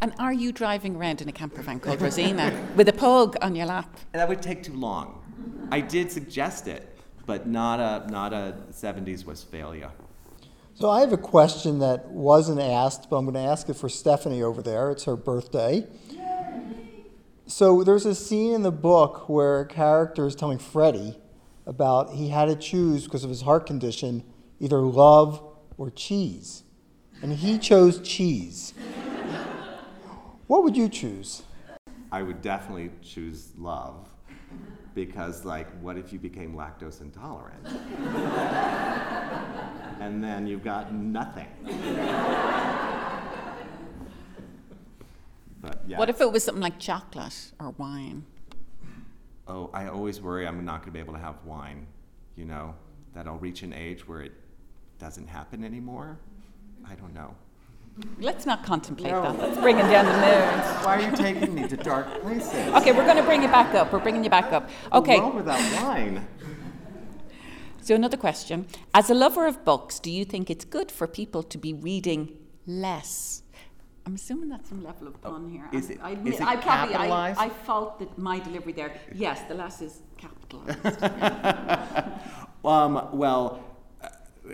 And 0.00 0.12
are 0.18 0.32
you 0.32 0.50
driving 0.50 0.96
around 0.96 1.22
in 1.22 1.28
a 1.28 1.32
camper 1.32 1.62
van 1.62 1.78
called 1.78 2.02
Rosina 2.02 2.52
with 2.74 2.88
a 2.88 2.92
pug 2.92 3.36
on 3.42 3.54
your 3.54 3.66
lap? 3.66 3.96
That 4.10 4.28
would 4.28 4.42
take 4.42 4.64
too 4.64 4.74
long. 4.74 5.22
I 5.70 5.80
did 5.80 6.10
suggest 6.10 6.66
it, 6.66 6.98
but 7.24 7.46
not 7.46 7.78
a 7.78 8.10
not 8.10 8.32
a 8.32 8.56
70s 8.72 9.24
Westfalia. 9.24 9.92
So 10.74 10.90
I 10.90 10.98
have 10.98 11.12
a 11.12 11.16
question 11.16 11.78
that 11.78 12.08
wasn't 12.08 12.60
asked, 12.60 13.08
but 13.08 13.18
I'm 13.18 13.24
going 13.24 13.34
to 13.34 13.50
ask 13.52 13.68
it 13.68 13.74
for 13.74 13.88
Stephanie 13.88 14.42
over 14.42 14.62
there. 14.62 14.90
It's 14.90 15.04
her 15.04 15.16
birthday. 15.16 15.86
So 17.48 17.82
there's 17.82 18.04
a 18.04 18.14
scene 18.14 18.52
in 18.52 18.60
the 18.60 18.70
book 18.70 19.26
where 19.26 19.60
a 19.60 19.66
character 19.66 20.26
is 20.26 20.34
telling 20.34 20.58
Freddie 20.58 21.18
about 21.64 22.10
he 22.10 22.28
had 22.28 22.44
to 22.44 22.54
choose 22.54 23.04
because 23.04 23.24
of 23.24 23.30
his 23.30 23.40
heart 23.40 23.64
condition 23.64 24.22
either 24.60 24.80
love 24.80 25.42
or 25.78 25.90
cheese. 25.90 26.64
And 27.22 27.32
he 27.32 27.58
chose 27.58 28.06
cheese. 28.06 28.74
what 30.46 30.62
would 30.62 30.76
you 30.76 30.90
choose? 30.90 31.42
I 32.12 32.22
would 32.22 32.42
definitely 32.42 32.90
choose 33.00 33.52
love 33.56 34.10
because 34.94 35.46
like 35.46 35.68
what 35.80 35.96
if 35.96 36.12
you 36.12 36.18
became 36.18 36.54
lactose 36.54 37.00
intolerant? 37.00 37.66
and 40.00 40.22
then 40.22 40.46
you've 40.46 40.64
got 40.64 40.92
nothing. 40.92 41.48
But 45.68 45.82
yeah. 45.86 45.98
What 45.98 46.08
if 46.08 46.20
it 46.20 46.32
was 46.32 46.44
something 46.44 46.62
like 46.62 46.78
chocolate 46.78 47.52
or 47.60 47.70
wine? 47.78 48.24
Oh, 49.46 49.70
I 49.72 49.88
always 49.88 50.20
worry 50.20 50.46
I'm 50.46 50.64
not 50.64 50.80
going 50.80 50.86
to 50.86 50.92
be 50.92 50.98
able 50.98 51.14
to 51.14 51.18
have 51.20 51.36
wine. 51.44 51.86
You 52.36 52.44
know, 52.44 52.74
that 53.14 53.26
I'll 53.26 53.38
reach 53.38 53.62
an 53.62 53.72
age 53.72 54.06
where 54.08 54.22
it 54.22 54.32
doesn't 54.98 55.26
happen 55.28 55.64
anymore. 55.64 56.18
I 56.88 56.94
don't 56.94 57.12
know. 57.14 57.34
Let's 58.20 58.46
not 58.46 58.62
contemplate 58.64 59.12
No. 59.12 59.22
that. 59.22 59.38
Let's 59.40 59.58
bring 59.60 59.76
it 59.76 59.82
down 59.82 60.04
the 60.06 60.12
mood. 60.12 60.64
Why 60.84 60.96
are 60.98 61.10
you 61.10 61.16
taking 61.16 61.54
me 61.54 61.66
to 61.66 61.76
dark 61.76 62.06
places? 62.22 62.54
Okay, 62.76 62.92
we're 62.92 63.04
going 63.04 63.16
to 63.16 63.24
bring 63.24 63.42
you 63.42 63.48
back 63.48 63.74
up. 63.74 63.92
We're 63.92 63.98
bringing 63.98 64.22
you 64.22 64.30
back 64.30 64.52
up. 64.52 64.70
Okay, 64.92 65.16
A 65.18 65.20
world 65.20 65.34
without 65.34 65.82
wine. 65.82 66.24
so 67.82 67.94
another 67.96 68.16
question. 68.16 68.66
As 68.94 69.10
a 69.10 69.14
lover 69.14 69.46
of 69.46 69.64
books, 69.64 69.98
do 69.98 70.10
you 70.12 70.24
think 70.24 70.48
it's 70.48 70.64
good 70.64 70.92
for 70.92 71.08
people 71.08 71.42
to 71.42 71.58
be 71.58 71.72
reading 71.74 72.36
less? 72.66 73.42
I'm 74.08 74.14
assuming 74.14 74.48
that's 74.48 74.70
some 74.70 74.82
level 74.82 75.08
of 75.08 75.20
pun 75.20 75.50
here. 75.50 75.68
Oh, 75.70 75.76
is 75.76 75.90
I, 75.90 75.92
it- 75.92 76.00
I, 76.02 76.12
is 76.26 76.40
it 76.40 76.42
I 76.46 76.56
probably 76.56 76.94
I? 76.94 77.34
I 77.36 77.50
fault 77.50 77.98
that 77.98 78.16
my 78.16 78.38
delivery 78.38 78.72
there. 78.72 78.98
Yes, 79.14 79.42
the 79.48 79.54
last 79.54 79.82
is 79.82 80.00
capitalized. 80.16 81.04
Um, 82.64 83.08
well, 83.12 83.62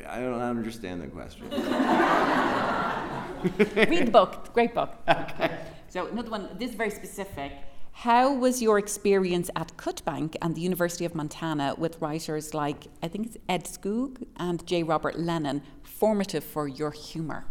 I 0.09 0.21
don't 0.21 0.39
understand 0.41 1.01
the 1.03 1.07
question. 1.07 1.49
Read 3.91 4.07
the 4.09 4.11
book. 4.11 4.53
Great 4.53 4.75
book. 4.75 4.91
Okay. 5.09 5.57
So 5.89 6.07
another 6.09 6.31
one. 6.31 6.49
This 6.59 6.71
is 6.71 6.77
very 6.77 6.91
specific. 6.91 7.53
How 7.93 8.35
was 8.35 8.61
your 8.61 8.79
experience 8.79 9.49
at 9.57 9.75
Cutbank 9.79 10.37
and 10.43 10.55
the 10.55 10.61
University 10.61 11.07
of 11.07 11.15
Montana 11.15 11.75
with 11.79 11.99
writers 12.01 12.53
like 12.55 12.89
I 13.03 13.09
think 13.09 13.27
it's 13.29 13.39
Ed 13.49 13.65
Skoog 13.65 14.23
and 14.37 14.65
J. 14.67 14.83
Robert 14.83 15.19
Lennon 15.19 15.63
formative 15.83 16.45
for 16.45 16.69
your 16.69 16.91
humour? 16.91 17.47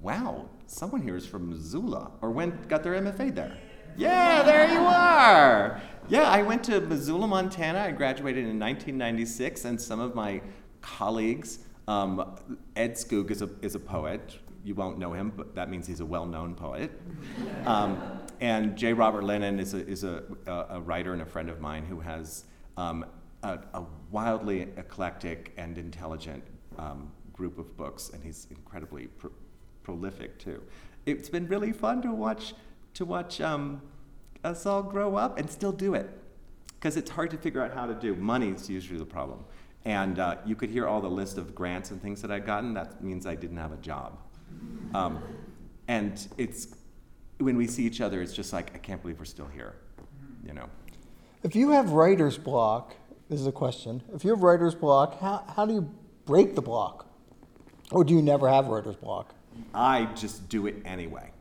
Wow, 0.00 0.48
someone 0.70 1.02
here 1.02 1.16
is 1.16 1.26
from 1.26 1.50
Missoula 1.50 2.12
or 2.22 2.30
went 2.30 2.68
got 2.68 2.82
their 2.82 2.94
MFA 2.94 3.34
there. 3.34 3.56
Yeah, 3.96 4.42
there 4.42 4.70
you 4.70 4.80
are. 4.80 5.82
Yeah, 6.08 6.28
I 6.28 6.42
went 6.42 6.64
to 6.64 6.80
Missoula, 6.80 7.26
Montana. 7.26 7.80
I 7.80 7.90
graduated 7.90 8.44
in 8.44 8.58
1996, 8.58 9.64
and 9.64 9.80
some 9.80 10.00
of 10.00 10.14
my 10.14 10.40
colleagues, 10.80 11.58
um, 11.88 12.36
Ed 12.76 12.94
Skoog 12.94 13.30
is 13.30 13.42
a, 13.42 13.50
is 13.62 13.74
a 13.74 13.80
poet. 13.80 14.38
You 14.64 14.74
won't 14.74 14.98
know 14.98 15.12
him, 15.12 15.32
but 15.36 15.54
that 15.56 15.70
means 15.70 15.86
he's 15.86 16.00
a 16.00 16.06
well-known 16.06 16.54
poet. 16.54 16.92
Um, 17.66 18.20
and 18.40 18.76
J. 18.76 18.92
Robert 18.92 19.24
Lennon 19.24 19.58
is 19.58 19.74
a, 19.74 19.86
is 19.86 20.04
a, 20.04 20.22
a, 20.46 20.80
writer 20.80 21.12
and 21.12 21.22
a 21.22 21.26
friend 21.26 21.50
of 21.50 21.60
mine 21.60 21.84
who 21.84 22.00
has 22.00 22.44
um, 22.76 23.04
a, 23.42 23.58
a 23.74 23.84
wildly 24.10 24.62
eclectic 24.76 25.52
and 25.56 25.78
intelligent 25.78 26.44
um, 26.78 27.10
group 27.32 27.58
of 27.58 27.76
books, 27.76 28.10
and 28.14 28.22
he's 28.22 28.46
incredibly 28.50 29.06
pro- 29.06 29.32
prolific 29.90 30.38
too. 30.38 30.62
It's 31.04 31.28
been 31.28 31.48
really 31.48 31.72
fun 31.72 32.00
to 32.02 32.12
watch 32.12 32.54
to 32.94 33.04
watch 33.04 33.40
um, 33.40 33.82
us 34.44 34.66
all 34.66 34.82
grow 34.82 35.16
up 35.16 35.38
and 35.38 35.50
still 35.50 35.72
do 35.72 35.94
it, 35.94 36.08
because 36.74 36.96
it's 36.96 37.10
hard 37.10 37.30
to 37.30 37.36
figure 37.36 37.62
out 37.62 37.72
how 37.74 37.86
to 37.86 37.94
do. 37.94 38.14
Money's 38.14 38.68
usually 38.68 38.98
the 38.98 39.04
problem, 39.04 39.40
and 39.84 40.18
uh, 40.18 40.36
you 40.44 40.54
could 40.54 40.70
hear 40.70 40.86
all 40.86 41.00
the 41.00 41.10
list 41.10 41.38
of 41.38 41.54
grants 41.54 41.90
and 41.90 42.00
things 42.00 42.22
that 42.22 42.30
I'd 42.30 42.46
gotten. 42.46 42.74
That 42.74 43.02
means 43.02 43.26
I 43.26 43.34
didn't 43.34 43.56
have 43.56 43.72
a 43.72 43.78
job, 43.78 44.18
um, 44.94 45.20
and 45.88 46.24
it's 46.38 46.68
when 47.38 47.56
we 47.56 47.66
see 47.66 47.84
each 47.84 48.00
other, 48.00 48.22
it's 48.22 48.34
just 48.34 48.52
like 48.52 48.72
I 48.74 48.78
can't 48.78 49.02
believe 49.02 49.18
we're 49.18 49.24
still 49.24 49.48
here, 49.48 49.74
you 50.46 50.52
know. 50.52 50.68
If 51.42 51.56
you 51.56 51.70
have 51.70 51.90
writer's 51.90 52.38
block, 52.38 52.94
this 53.28 53.40
is 53.40 53.46
a 53.46 53.52
question. 53.52 54.02
If 54.14 54.24
you 54.24 54.30
have 54.30 54.42
writer's 54.42 54.74
block, 54.74 55.18
how, 55.20 55.44
how 55.56 55.66
do 55.66 55.74
you 55.74 55.90
break 56.26 56.54
the 56.54 56.62
block? 56.62 57.06
Or 57.90 58.04
do 58.04 58.14
you 58.14 58.22
never 58.22 58.48
have 58.48 58.68
writer's 58.68 58.94
block? 58.96 59.34
I 59.74 60.06
just 60.14 60.48
do 60.48 60.66
it 60.66 60.76
anyway. 60.84 61.32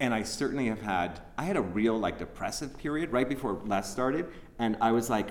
And 0.00 0.14
I 0.14 0.22
certainly 0.22 0.66
have 0.66 0.80
had, 0.80 1.20
I 1.36 1.44
had 1.44 1.56
a 1.56 1.62
real 1.62 1.98
like 1.98 2.18
depressive 2.18 2.78
period 2.78 3.12
right 3.12 3.28
before 3.28 3.60
Less 3.64 3.90
started, 3.90 4.26
and 4.58 4.76
I 4.80 4.92
was 4.92 5.10
like, 5.10 5.30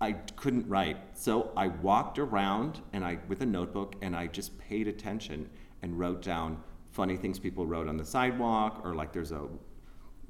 I 0.00 0.12
couldn't 0.12 0.68
write. 0.68 0.98
So 1.14 1.52
I 1.56 1.68
walked 1.68 2.18
around 2.18 2.80
and 2.92 3.04
I 3.04 3.18
with 3.28 3.40
a 3.40 3.46
notebook 3.46 3.94
and 4.02 4.14
I 4.14 4.26
just 4.26 4.58
paid 4.58 4.88
attention 4.88 5.48
and 5.82 5.98
wrote 5.98 6.20
down 6.20 6.62
funny 6.90 7.16
things 7.16 7.38
people 7.38 7.66
wrote 7.66 7.88
on 7.88 7.96
the 7.96 8.04
sidewalk, 8.04 8.80
or 8.84 8.94
like 8.94 9.12
there's 9.12 9.32
a 9.32 9.48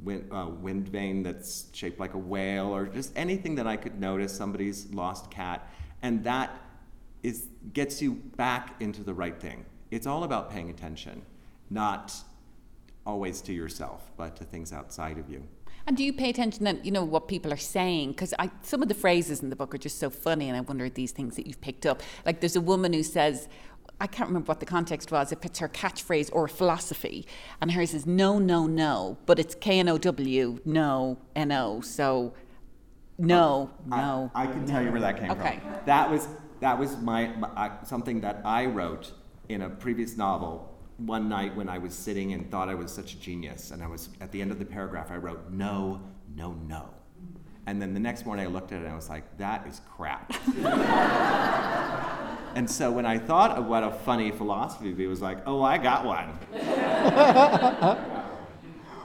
wind, 0.03 0.31
uh, 0.33 0.49
wind 0.49 0.89
vane 0.89 1.23
that's 1.23 1.67
shaped 1.73 2.01
like 2.01 2.15
a 2.15 2.19
whale, 2.19 2.75
or 2.75 2.87
just 2.87 3.13
anything 3.17 3.55
that 3.57 3.67
I 3.67 3.77
could 3.77 4.01
notice, 4.01 4.35
somebody's 4.35 4.87
lost 4.93 5.31
cat, 5.31 5.69
and 6.03 6.25
that 6.25 6.51
is 7.23 7.49
gets 7.73 8.01
you 8.01 8.13
back 8.37 8.81
into 8.81 9.03
the 9.03 9.13
right 9.13 9.39
thing. 9.39 9.65
It's 9.95 10.09
all 10.09 10.25
about 10.25 10.51
paying 10.51 10.71
attention, 10.71 11.23
not 11.71 12.13
always 13.07 13.41
to 13.43 13.53
yourself, 13.53 14.11
but 14.17 14.35
to 14.37 14.45
things 14.45 14.73
outside 14.73 15.19
of 15.19 15.31
you. 15.31 15.45
And 15.87 15.97
do 15.97 16.03
you 16.03 16.13
pay 16.13 16.31
attention 16.31 16.65
then, 16.65 16.81
you 16.83 16.91
know, 16.91 17.05
what 17.05 17.29
people 17.29 17.53
are 17.53 17.57
saying? 17.57 18.11
Because 18.11 18.35
some 18.63 18.83
of 18.83 18.89
the 18.89 18.95
phrases 18.95 19.41
in 19.41 19.51
the 19.51 19.57
book 19.57 19.73
are 19.73 19.79
just 19.79 20.01
so 20.01 20.11
funny, 20.11 20.49
and 20.49 20.57
I 20.57 20.63
wonder 20.63 20.89
these 20.89 21.13
things 21.13 21.37
that 21.37 21.47
you've 21.47 21.61
picked 21.61 21.87
up. 21.87 22.03
Like 22.27 22.41
there's 22.41 22.57
a 22.57 22.61
woman 22.61 22.93
who 22.93 23.05
says, 23.05 23.49
I 24.01 24.09
can't 24.09 24.29
remember 24.29 24.49
what 24.49 24.59
the 24.59 24.67
context 24.67 25.13
was, 25.13 25.31
if 25.31 25.45
it's 25.45 25.61
her 25.61 25.69
catchphrase 25.69 26.29
or 26.33 26.49
philosophy, 26.49 27.25
and 27.61 27.71
hers 27.71 27.95
is 27.95 28.05
no, 28.05 28.41
no, 28.41 28.67
no, 28.67 29.19
but 29.27 29.39
it's 29.39 29.55
K 29.55 29.79
N 29.79 29.89
O 29.89 29.99
W, 29.99 30.59
no, 30.65 31.19
N 31.37 31.53
O. 31.53 31.81
So, 31.83 32.35
no, 33.17 33.71
no. 33.87 34.33
I, 34.35 34.45
I 34.45 34.47
can 34.49 34.67
tell 34.67 34.83
you 34.83 34.91
where 34.91 35.03
that 35.03 35.21
came 35.21 35.31
Okay. 35.31 35.61
from. 35.61 35.77
That 35.87 36.11
was 36.11 36.27
that 36.59 36.79
was 36.79 36.97
my, 36.99 37.29
my 37.37 37.49
uh, 37.49 37.85
something 37.85 38.23
that 38.23 38.41
I 38.45 38.67
wrote 38.67 39.13
in 39.49 39.63
a 39.63 39.71
previous 39.71 40.17
novel 40.17 40.71
one 40.97 41.29
night 41.29 41.57
when 41.57 41.69
I 41.69 41.79
was 41.79 41.95
sitting 41.95 42.33
and 42.33 42.51
thought 42.51 42.69
I 42.69 42.75
was 42.75 42.93
such 42.93 43.15
a 43.15 43.19
genius, 43.19 43.71
and 43.71 43.83
I 43.83 43.87
was 43.89 44.09
at 44.21 44.31
the 44.31 44.41
end 44.41 44.53
of 44.53 44.59
the 44.59 44.65
paragraph 44.65 45.11
I 45.11 45.17
wrote 45.17 45.51
no, 45.51 46.01
no, 46.37 46.53
no, 46.53 46.91
and 47.67 47.81
then 47.81 47.95
the 47.95 48.01
next 48.01 48.27
morning 48.27 48.47
I 48.47 48.49
looked 48.49 48.73
at 48.73 48.81
it 48.81 48.85
and 48.85 48.93
I 48.93 48.97
was 48.97 49.09
like, 49.09 49.39
that 49.39 49.67
is 49.67 49.81
crap. 49.97 50.35
and 52.55 52.71
so 52.71 52.93
when 52.93 53.07
I 53.07 53.19
thought 53.19 53.53
of 53.53 53.67
what 53.67 53.83
a 53.83 53.91
funny 53.91 54.31
philosophy 54.31 54.89
would 54.89 54.99
be, 54.99 55.05
it 55.05 55.09
was 55.09 55.23
like, 55.23 55.39
oh, 55.47 55.63
I 55.63 55.79
got 55.79 56.05
one. 56.05 56.39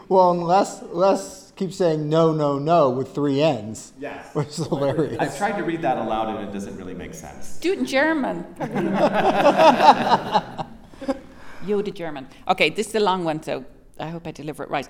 Well, 0.09 0.31
unless 0.31 0.81
Less 0.91 1.51
keeps 1.55 1.77
saying 1.77 2.09
no, 2.09 2.33
no, 2.33 2.57
no 2.57 2.89
with 2.89 3.13
three 3.13 3.41
N's. 3.41 3.93
Yes. 3.99 4.33
Which 4.33 4.47
is 4.47 4.65
hilarious. 4.67 5.17
I've 5.19 5.37
tried 5.37 5.57
to 5.57 5.63
read 5.63 5.83
that 5.83 5.97
aloud 5.97 6.35
and 6.35 6.49
it 6.49 6.51
doesn't 6.51 6.75
really 6.77 6.95
make 6.95 7.13
sense. 7.13 7.57
Do 7.59 7.73
it 7.73 7.79
in 7.79 7.85
German. 7.85 8.43
Yoda 11.65 11.93
German. 11.93 12.27
Okay, 12.47 12.69
this 12.71 12.87
is 12.87 12.95
a 12.95 12.99
long 12.99 13.23
one, 13.23 13.43
so 13.43 13.63
I 13.99 14.07
hope 14.09 14.25
I 14.25 14.31
deliver 14.31 14.63
it 14.63 14.69
right. 14.69 14.87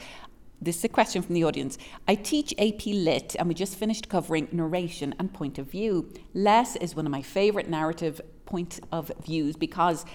this 0.62 0.78
is 0.78 0.84
a 0.86 0.90
question 0.90 1.22
from 1.22 1.36
the 1.36 1.44
audience. 1.44 1.78
I 2.08 2.16
teach 2.16 2.54
AP 2.58 2.86
Lit, 2.86 3.36
and 3.38 3.48
we 3.48 3.54
just 3.56 3.76
finished 3.76 4.08
covering 4.08 4.48
narration 4.52 5.16
and 5.20 5.34
point 5.34 5.58
of 5.58 5.70
view. 5.70 6.14
Less 6.34 6.76
is 6.78 6.96
one 6.96 7.06
of 7.06 7.12
my 7.12 7.22
favourite 7.24 7.70
narrative 7.70 8.22
point 8.46 8.80
of 8.92 9.12
views 9.26 9.56
because 9.56 10.06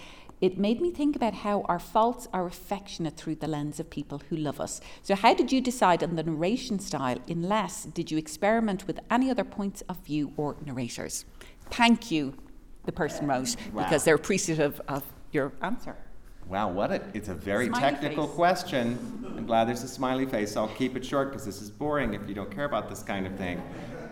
it 0.44 0.58
made 0.58 0.78
me 0.78 0.90
think 0.90 1.16
about 1.16 1.32
how 1.32 1.62
our 1.70 1.78
faults 1.78 2.28
are 2.34 2.46
affectionate 2.46 3.16
through 3.16 3.36
the 3.36 3.48
lens 3.48 3.80
of 3.80 3.88
people 3.88 4.20
who 4.28 4.36
love 4.36 4.60
us. 4.60 4.82
So, 5.02 5.14
how 5.14 5.32
did 5.32 5.50
you 5.50 5.62
decide 5.62 6.04
on 6.04 6.16
the 6.16 6.22
narration 6.22 6.78
style 6.78 7.16
in 7.26 7.44
Less? 7.48 7.84
Did 7.84 8.10
you 8.10 8.18
experiment 8.18 8.86
with 8.86 9.00
any 9.10 9.30
other 9.30 9.42
points 9.42 9.82
of 9.88 9.96
view 10.04 10.34
or 10.36 10.56
narrators? 10.62 11.24
Thank 11.70 12.10
you, 12.10 12.34
the 12.84 12.92
person 12.92 13.26
wrote, 13.26 13.56
wow. 13.72 13.84
because 13.84 14.04
they're 14.04 14.16
appreciative 14.16 14.82
of 14.86 15.02
your 15.32 15.54
answer. 15.62 15.96
Wow, 16.46 16.68
what 16.68 16.92
a, 16.92 17.00
it's 17.14 17.30
a 17.30 17.34
very 17.34 17.68
smiley 17.68 17.80
technical 17.82 18.26
face. 18.26 18.36
question. 18.36 19.24
I'm 19.38 19.46
glad 19.46 19.66
there's 19.66 19.82
a 19.82 19.88
smiley 19.88 20.26
face. 20.26 20.58
I'll 20.58 20.68
keep 20.68 20.94
it 20.94 21.06
short 21.06 21.30
because 21.30 21.46
this 21.46 21.62
is 21.62 21.70
boring 21.70 22.12
if 22.12 22.28
you 22.28 22.34
don't 22.34 22.50
care 22.50 22.66
about 22.66 22.90
this 22.90 23.02
kind 23.02 23.26
of 23.26 23.34
thing. 23.36 23.62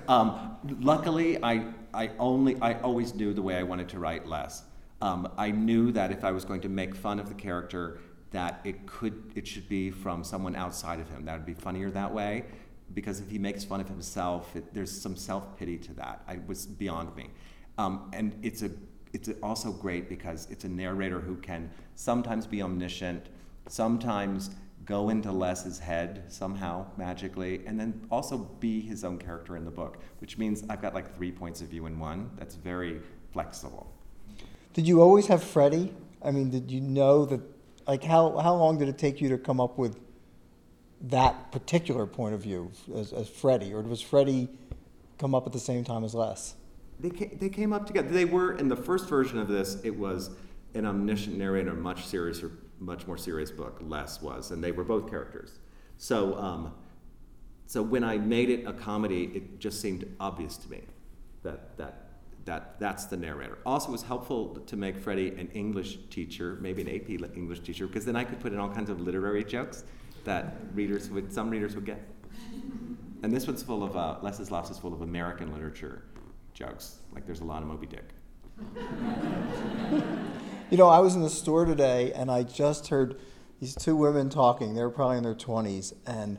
Um, 0.08 0.56
luckily, 0.80 1.44
I, 1.44 1.66
I 1.92 2.10
only, 2.18 2.58
I 2.62 2.80
always 2.80 3.14
knew 3.14 3.34
the 3.34 3.42
way 3.42 3.56
I 3.56 3.62
wanted 3.62 3.90
to 3.90 3.98
write 3.98 4.26
less. 4.26 4.62
Um, 5.02 5.28
I 5.37 5.50
knew 5.50 5.90
that 5.92 6.12
if 6.12 6.23
I 6.23 6.30
was 6.30 6.44
going 6.44 6.61
to 6.61 6.68
make 6.68 6.94
fun 6.94 7.18
of 7.18 7.28
the 7.28 7.35
character, 7.35 7.99
that 8.30 8.61
it 8.62 8.87
could, 8.87 9.32
it 9.35 9.49
should 9.49 9.68
be 9.68 9.90
from 9.90 10.23
someone 10.23 10.54
outside 10.54 11.00
of 11.00 11.11
him. 11.11 11.25
That 11.25 11.37
would 11.37 11.44
be 11.44 11.54
funnier 11.54 11.90
that 11.90 12.14
way, 12.14 12.44
because 12.94 13.18
if 13.18 13.28
he 13.28 13.37
makes 13.37 13.64
fun 13.64 13.80
of 13.80 13.88
himself, 13.88 14.54
it, 14.54 14.73
there's 14.73 14.92
some 14.92 15.16
self 15.16 15.59
pity 15.59 15.76
to 15.78 15.94
that. 15.94 16.23
I 16.28 16.38
was 16.47 16.66
beyond 16.66 17.16
me, 17.16 17.30
um, 17.78 18.11
and 18.12 18.38
it's 18.42 18.62
a 18.62 18.71
it's 19.12 19.28
also 19.42 19.73
great 19.73 20.09
because 20.09 20.47
it's 20.50 20.64
a 20.64 20.68
narrator 20.68 21.21
who 21.21 21.37
can 21.37 21.68
sometimes 21.97 22.47
be 22.47 22.62
omniscient, 22.62 23.28
sometimes 23.68 24.50
go 24.85 25.11
into 25.11 25.32
Less's 25.32 25.80
head 25.80 26.25
somehow 26.28 26.87
magically, 26.97 27.62
and 27.66 27.78
then 27.78 28.06
also 28.09 28.38
be 28.38 28.80
his 28.80 29.02
own 29.02 29.18
character 29.18 29.56
in 29.56 29.64
the 29.64 29.71
book, 29.71 29.99
which 30.21 30.38
means 30.38 30.62
I've 30.71 30.80
got 30.80 30.94
like 30.94 31.16
three 31.16 31.32
points 31.32 31.61
of 31.61 31.68
view 31.68 31.87
in 31.87 31.99
one. 31.99 32.30
That's 32.37 32.54
very 32.54 33.00
flexible. 33.32 33.91
Did 34.73 34.88
you 34.88 35.00
always 35.02 35.26
have 35.26 35.43
Freddie? 35.43 35.93
I 36.23 36.31
mean, 36.31 36.50
did 36.50 36.71
you 36.71 36.81
know 36.81 37.25
that? 37.26 37.41
Like, 37.87 38.05
how, 38.05 38.38
how 38.38 38.55
long 38.55 38.79
did 38.79 38.88
it 38.88 38.97
take 38.97 39.21
you 39.21 39.29
to 39.31 39.38
come 39.38 39.61
up 39.61 39.76
with 39.76 39.99
that 41.02 41.50
particular 41.50 42.07
point 42.07 42.35
of 42.35 42.41
view 42.41 42.71
as, 42.95 43.12
as 43.12 43.29
Freddie, 43.29 43.75
or 43.75 43.83
was 43.83 44.00
Freddie 44.00 44.49
come 45.19 45.35
up 45.35 45.47
at 45.47 45.52
the 45.52 45.59
same 45.59 45.83
time 45.83 46.05
as 46.05 46.14
Less? 46.14 46.55
they 47.02 47.11
came, 47.11 47.37
they 47.38 47.49
came 47.49 47.73
up 47.73 47.87
together. 47.87 48.09
They 48.09 48.25
were 48.25 48.57
in 48.57 48.69
the 48.69 48.76
first 48.76 49.09
version 49.09 49.38
of 49.38 49.49
this. 49.49 49.79
It 49.83 49.99
was 49.99 50.31
an 50.75 50.87
omniscient 50.87 51.37
narrator, 51.37 51.75
much 51.75 52.07
serious, 52.07 52.43
much 52.79 53.07
more 53.07 53.19
serious 53.19 53.50
book. 53.50 53.79
Less 53.83 54.23
was, 54.23 54.52
and 54.52 54.62
they 54.62 54.73
were 54.73 54.85
both 54.85 55.11
characters. 55.11 55.59
So, 55.99 56.37
um, 56.37 56.75
so 57.67 57.83
when 57.83 58.05
I 58.05 58.19
made 58.19 58.50
it 58.50 58.67
a 58.67 58.73
comedy, 58.73 59.25
it 59.35 59.59
just 59.59 59.81
seemed 59.81 60.07
obvious 60.21 60.57
to 60.59 60.71
me 60.71 60.83
that 61.43 61.76
that 61.76 62.01
that 62.44 62.78
that's 62.78 63.04
the 63.06 63.16
narrator. 63.16 63.58
Also, 63.64 63.88
it 63.88 63.92
was 63.92 64.02
helpful 64.02 64.56
to 64.66 64.76
make 64.76 64.96
Freddie 64.96 65.28
an 65.30 65.49
English 65.54 65.99
teacher, 66.11 66.58
maybe 66.61 66.82
an 66.82 66.88
AP 66.88 67.11
English 67.37 67.61
teacher, 67.61 67.87
because 67.87 68.04
then 68.04 68.16
I 68.16 68.25
could 68.25 68.40
put 68.40 68.52
in 68.52 68.58
all 68.58 68.70
kinds 68.70 68.90
of 68.90 69.00
literary 69.00 69.44
jokes 69.44 69.84
that 70.25 70.56
readers 70.75 71.11
would 71.11 71.32
some 71.32 71.50
readers 71.50 71.75
would 71.75 71.87
get. 71.87 72.00
And 73.22 73.32
this 73.32 73.46
one's 73.46 73.62
full 73.62 73.84
of 73.84 73.96
uh, 73.96 74.16
Less's 74.22 74.50
is 74.50 74.78
full 74.78 74.92
of 74.92 75.02
American 75.02 75.52
literature 75.52 76.02
jokes. 76.54 76.99
Like 77.14 77.25
there's 77.26 77.40
a 77.40 77.44
lot 77.44 77.62
of 77.62 77.68
Moby 77.68 77.87
Dick. 77.87 78.08
you 80.70 80.76
know, 80.76 80.88
I 80.88 80.99
was 80.99 81.14
in 81.14 81.22
the 81.22 81.30
store 81.30 81.64
today 81.64 82.12
and 82.12 82.30
I 82.30 82.42
just 82.42 82.88
heard 82.88 83.18
these 83.61 83.76
two 83.76 83.94
women 83.94 84.28
talking. 84.28 84.75
They 84.75 84.82
were 84.82 84.90
probably 84.90 85.18
in 85.18 85.22
their 85.22 85.37
20s, 85.37 85.94
and 86.04 86.38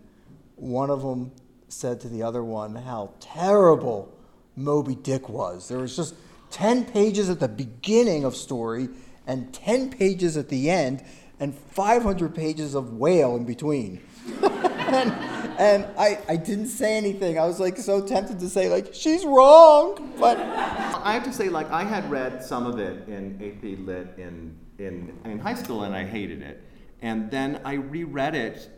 one 0.55 0.89
of 0.89 1.01
them 1.01 1.31
said 1.69 2.01
to 2.01 2.09
the 2.09 2.21
other 2.21 2.43
one 2.43 2.75
how 2.75 3.13
terrible 3.21 4.13
Moby 4.55 4.95
Dick 4.95 5.29
was. 5.29 5.67
There 5.67 5.79
was 5.79 5.95
just 5.95 6.15
10 6.51 6.85
pages 6.85 7.29
at 7.29 7.39
the 7.39 7.47
beginning 7.47 8.23
of 8.23 8.35
story 8.35 8.89
and 9.25 9.53
10 9.53 9.89
pages 9.89 10.37
at 10.37 10.49
the 10.49 10.69
end 10.69 11.03
and 11.39 11.57
500 11.57 12.35
pages 12.35 12.75
of 12.75 12.93
whale 12.93 13.35
in 13.35 13.45
between. 13.45 14.01
and, 14.43 15.11
and 15.59 15.87
I, 15.97 16.19
I 16.29 16.35
didn't 16.35 16.67
say 16.67 16.95
anything. 16.95 17.39
I 17.39 17.45
was 17.45 17.59
like 17.59 17.77
so 17.77 18.05
tempted 18.05 18.39
to 18.39 18.49
say 18.49 18.69
like 18.69 18.93
she's 18.93 19.25
wrong, 19.25 20.13
but 20.19 20.37
I 20.37 21.13
have 21.13 21.23
to 21.23 21.33
say 21.33 21.49
like 21.49 21.69
I 21.71 21.83
had 21.83 22.09
read 22.09 22.43
some 22.43 22.65
of 22.65 22.79
it 22.79 23.07
in 23.07 23.35
AP 23.41 23.79
Lit 23.85 24.13
in 24.17 24.57
in 24.79 25.17
in 25.25 25.39
high 25.39 25.55
school 25.55 25.83
and 25.83 25.95
I 25.95 26.05
hated 26.05 26.41
it, 26.41 26.63
and 27.01 27.29
then 27.29 27.61
I 27.65 27.73
reread 27.73 28.35
it 28.35 28.69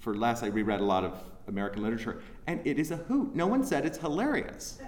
for 0.00 0.14
less. 0.14 0.42
I 0.42 0.46
reread 0.46 0.80
a 0.80 0.84
lot 0.84 1.04
of 1.04 1.22
American 1.46 1.82
literature, 1.82 2.20
and 2.46 2.60
it 2.64 2.78
is 2.78 2.90
a 2.90 2.96
hoot. 2.96 3.34
No 3.34 3.46
one 3.46 3.64
said 3.64 3.84
it's 3.84 3.98
hilarious. 3.98 4.78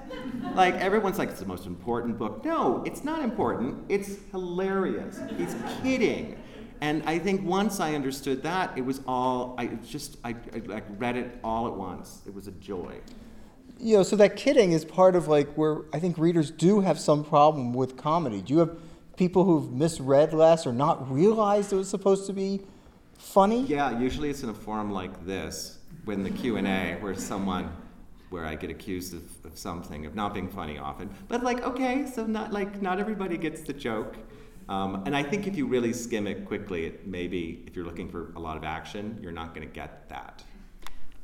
like 0.54 0.74
everyone's 0.74 1.18
like 1.18 1.30
it's 1.30 1.40
the 1.40 1.46
most 1.46 1.66
important 1.66 2.18
book. 2.18 2.44
No, 2.44 2.82
it's 2.86 3.04
not 3.04 3.22
important. 3.22 3.84
It's 3.88 4.16
hilarious. 4.30 5.18
He's 5.36 5.54
kidding. 5.82 6.36
And 6.82 7.04
I 7.06 7.20
think 7.20 7.46
once 7.46 7.78
I 7.78 7.94
understood 7.94 8.42
that, 8.42 8.76
it 8.76 8.84
was 8.84 9.02
all, 9.06 9.54
I 9.56 9.66
just, 9.66 10.16
I, 10.24 10.30
I, 10.30 10.74
I 10.74 10.82
read 10.98 11.16
it 11.16 11.38
all 11.44 11.68
at 11.68 11.74
once. 11.74 12.22
It 12.26 12.34
was 12.34 12.48
a 12.48 12.50
joy. 12.50 12.96
You 13.78 13.98
know, 13.98 14.02
so 14.02 14.16
that 14.16 14.34
kidding 14.34 14.72
is 14.72 14.84
part 14.84 15.14
of 15.14 15.28
like 15.28 15.48
where 15.54 15.82
I 15.92 16.00
think 16.00 16.18
readers 16.18 16.50
do 16.50 16.80
have 16.80 16.98
some 16.98 17.24
problem 17.24 17.72
with 17.72 17.96
comedy. 17.96 18.42
Do 18.42 18.52
you 18.54 18.58
have 18.58 18.76
people 19.16 19.44
who've 19.44 19.72
misread 19.72 20.32
less 20.32 20.66
or 20.66 20.72
not 20.72 21.08
realized 21.08 21.72
it 21.72 21.76
was 21.76 21.88
supposed 21.88 22.26
to 22.26 22.32
be 22.32 22.62
funny? 23.16 23.62
Yeah, 23.62 23.96
usually 23.98 24.30
it's 24.30 24.42
in 24.42 24.48
a 24.48 24.54
form 24.54 24.90
like 24.90 25.24
this, 25.24 25.78
when 26.04 26.22
the 26.22 26.30
Q&A, 26.30 26.96
where 27.00 27.14
someone, 27.14 27.70
where 28.30 28.46
I 28.46 28.54
get 28.54 28.70
accused 28.70 29.14
of, 29.14 29.22
of 29.44 29.58
something, 29.58 30.06
of 30.06 30.14
not 30.14 30.34
being 30.34 30.48
funny 30.48 30.78
often. 30.78 31.10
But 31.28 31.42
like, 31.42 31.62
okay, 31.62 32.06
so 32.06 32.26
not 32.26 32.52
like, 32.52 32.80
not 32.82 32.98
everybody 32.98 33.36
gets 33.36 33.62
the 33.62 33.72
joke. 33.72 34.16
Um, 34.68 35.02
and 35.06 35.14
I 35.14 35.22
think 35.22 35.46
if 35.46 35.56
you 35.56 35.66
really 35.66 35.92
skim 35.92 36.26
it 36.26 36.46
quickly, 36.46 36.86
it 36.86 37.06
maybe 37.06 37.62
if 37.66 37.76
you're 37.76 37.84
looking 37.84 38.08
for 38.08 38.32
a 38.36 38.40
lot 38.40 38.56
of 38.56 38.64
action, 38.64 39.18
you're 39.20 39.32
not 39.32 39.54
going 39.54 39.66
to 39.66 39.74
get 39.74 40.08
that. 40.08 40.42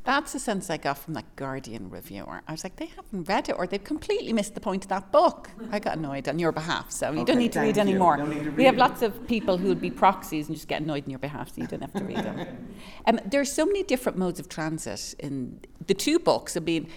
That's 0.09 0.33
the 0.33 0.39
sense 0.39 0.71
I 0.71 0.79
got 0.79 0.97
from 0.97 1.13
that 1.13 1.37
Guardian 1.37 1.91
reviewer. 1.91 2.41
I 2.49 2.53
was 2.53 2.65
like, 2.65 2.77
they 2.77 2.87
haven't 2.87 3.29
read 3.29 3.51
it 3.51 3.57
or 3.59 3.67
they've 3.67 3.85
completely 3.85 4.33
missed 4.33 4.55
the 4.55 4.61
point 4.61 4.87
of 4.87 4.89
that 4.89 5.13
book. 5.13 5.51
I 5.71 5.79
got 5.81 5.99
annoyed 5.99 6.31
on 6.31 6.39
your 6.39 6.51
behalf, 6.51 6.91
so 6.91 7.13
you 7.13 7.19
okay, 7.19 7.33
don't 7.33 7.39
need 7.39 7.53
to 7.53 7.61
read 7.61 7.77
you. 7.77 7.83
anymore. 7.83 8.17
Read 8.17 8.57
we 8.57 8.65
have 8.65 8.77
it. 8.77 8.79
lots 8.79 9.03
of 9.03 9.29
people 9.29 9.59
who 9.59 9.69
would 9.69 9.83
be 9.83 9.91
proxies 9.91 10.49
and 10.49 10.57
just 10.57 10.67
get 10.67 10.81
annoyed 10.81 11.05
on 11.05 11.11
your 11.11 11.19
behalf, 11.19 11.55
so 11.55 11.61
you 11.61 11.67
don't 11.67 11.83
have 11.83 11.93
to 11.93 12.05
read 12.05 12.25
them. 12.25 12.69
Um, 13.07 13.21
there's 13.25 13.51
so 13.51 13.67
many 13.67 13.83
different 13.83 14.19
modes 14.19 14.39
of 14.39 14.49
transit 14.49 15.15
in 15.19 15.61
the 15.87 15.95
two 15.95 16.19
books. 16.19 16.57
I 16.57 16.61
mean, 16.61 16.89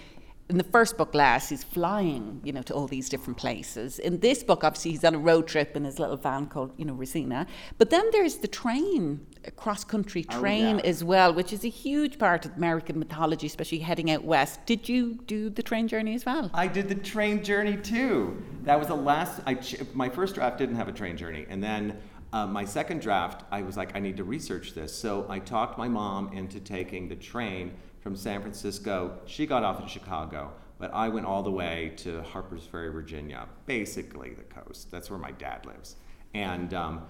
in 0.52 0.58
the 0.58 0.64
first 0.64 0.98
book, 0.98 1.14
Less, 1.14 1.48
he's 1.48 1.64
flying, 1.64 2.40
you 2.44 2.52
know, 2.52 2.62
to 2.62 2.74
all 2.74 2.86
these 2.86 3.08
different 3.08 3.38
places. 3.38 3.98
In 3.98 4.20
this 4.20 4.44
book, 4.44 4.62
obviously, 4.62 4.90
he's 4.92 5.02
on 5.02 5.14
a 5.14 5.18
road 5.18 5.48
trip 5.48 5.74
in 5.74 5.84
his 5.84 5.98
little 5.98 6.18
van 6.18 6.46
called, 6.46 6.72
you 6.76 6.84
know, 6.84 6.92
Rosina. 6.92 7.46
But 7.78 7.88
then 7.88 8.04
there's 8.12 8.36
the 8.36 8.48
train, 8.48 9.26
cross 9.56 9.82
country 9.82 10.26
oh, 10.30 10.40
train 10.40 10.76
oh, 10.76 10.80
yeah. 10.84 10.90
as 10.90 11.02
well, 11.02 11.32
which 11.32 11.52
is 11.54 11.64
a 11.64 11.70
huge 11.70 12.18
part 12.18 12.44
of 12.44 12.54
American 12.56 12.98
mythology, 12.98 13.46
especially 13.46 13.78
heading 13.78 14.10
out 14.10 14.24
west. 14.24 14.64
Did 14.66 14.88
you 14.88 15.14
do 15.26 15.48
the 15.48 15.62
train 15.62 15.88
journey 15.88 16.14
as 16.14 16.26
well? 16.26 16.50
I 16.52 16.68
did 16.68 16.88
the 16.88 16.96
train 16.96 17.42
journey 17.42 17.78
too. 17.78 18.42
That 18.64 18.78
was 18.78 18.88
the 18.88 18.94
last. 18.94 19.40
I 19.46 19.58
my 19.94 20.10
first 20.10 20.34
draft 20.34 20.58
didn't 20.58 20.76
have 20.76 20.88
a 20.88 20.92
train 20.92 21.16
journey, 21.16 21.46
and 21.48 21.64
then. 21.64 21.98
Uh, 22.32 22.46
my 22.46 22.64
second 22.64 23.02
draft, 23.02 23.44
I 23.50 23.62
was 23.62 23.76
like, 23.76 23.94
I 23.94 23.98
need 23.98 24.16
to 24.16 24.24
research 24.24 24.72
this. 24.72 24.94
So 24.94 25.26
I 25.28 25.38
talked 25.38 25.76
my 25.76 25.88
mom 25.88 26.32
into 26.32 26.60
taking 26.60 27.08
the 27.08 27.16
train 27.16 27.72
from 28.00 28.16
San 28.16 28.40
Francisco. 28.40 29.18
She 29.26 29.46
got 29.46 29.62
off 29.62 29.80
in 29.80 29.86
Chicago, 29.86 30.52
but 30.78 30.92
I 30.94 31.08
went 31.10 31.26
all 31.26 31.42
the 31.42 31.50
way 31.50 31.92
to 31.98 32.22
Harpers 32.22 32.64
Ferry, 32.64 32.90
Virginia, 32.90 33.46
basically 33.66 34.30
the 34.30 34.42
coast. 34.44 34.90
That's 34.90 35.10
where 35.10 35.18
my 35.18 35.32
dad 35.32 35.66
lives. 35.66 35.96
And 36.32 36.72
um, 36.72 37.02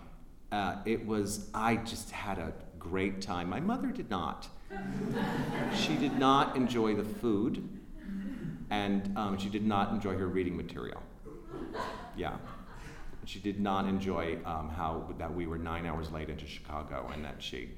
uh, 0.51 0.77
it 0.85 1.07
was, 1.07 1.49
I 1.55 1.77
just 1.77 2.11
had 2.11 2.39
a 2.39 2.53
great 2.81 3.23
time. 3.23 3.49
My 3.49 3.61
mother 3.61 3.89
did 3.89 4.11
not. 4.11 4.49
she 5.77 5.95
did 5.97 6.19
not 6.19 6.57
enjoy 6.57 6.97
the 6.97 7.05
food, 7.05 7.69
and 8.71 9.17
um, 9.17 9.39
she 9.39 9.49
did 9.49 9.65
not 9.65 9.93
enjoy 9.93 10.17
her 10.17 10.27
reading 10.27 10.57
material. 10.57 11.01
Yeah. 12.17 12.37
She 13.25 13.39
did 13.39 13.61
not 13.61 13.87
enjoy 13.87 14.39
um, 14.45 14.69
how 14.69 15.15
that 15.19 15.33
we 15.33 15.47
were 15.47 15.59
nine 15.59 15.87
hours 15.87 16.11
late 16.11 16.29
into 16.29 16.47
Chicago 16.47 17.11
and 17.13 17.25
that 17.25 17.43
she 17.43 17.71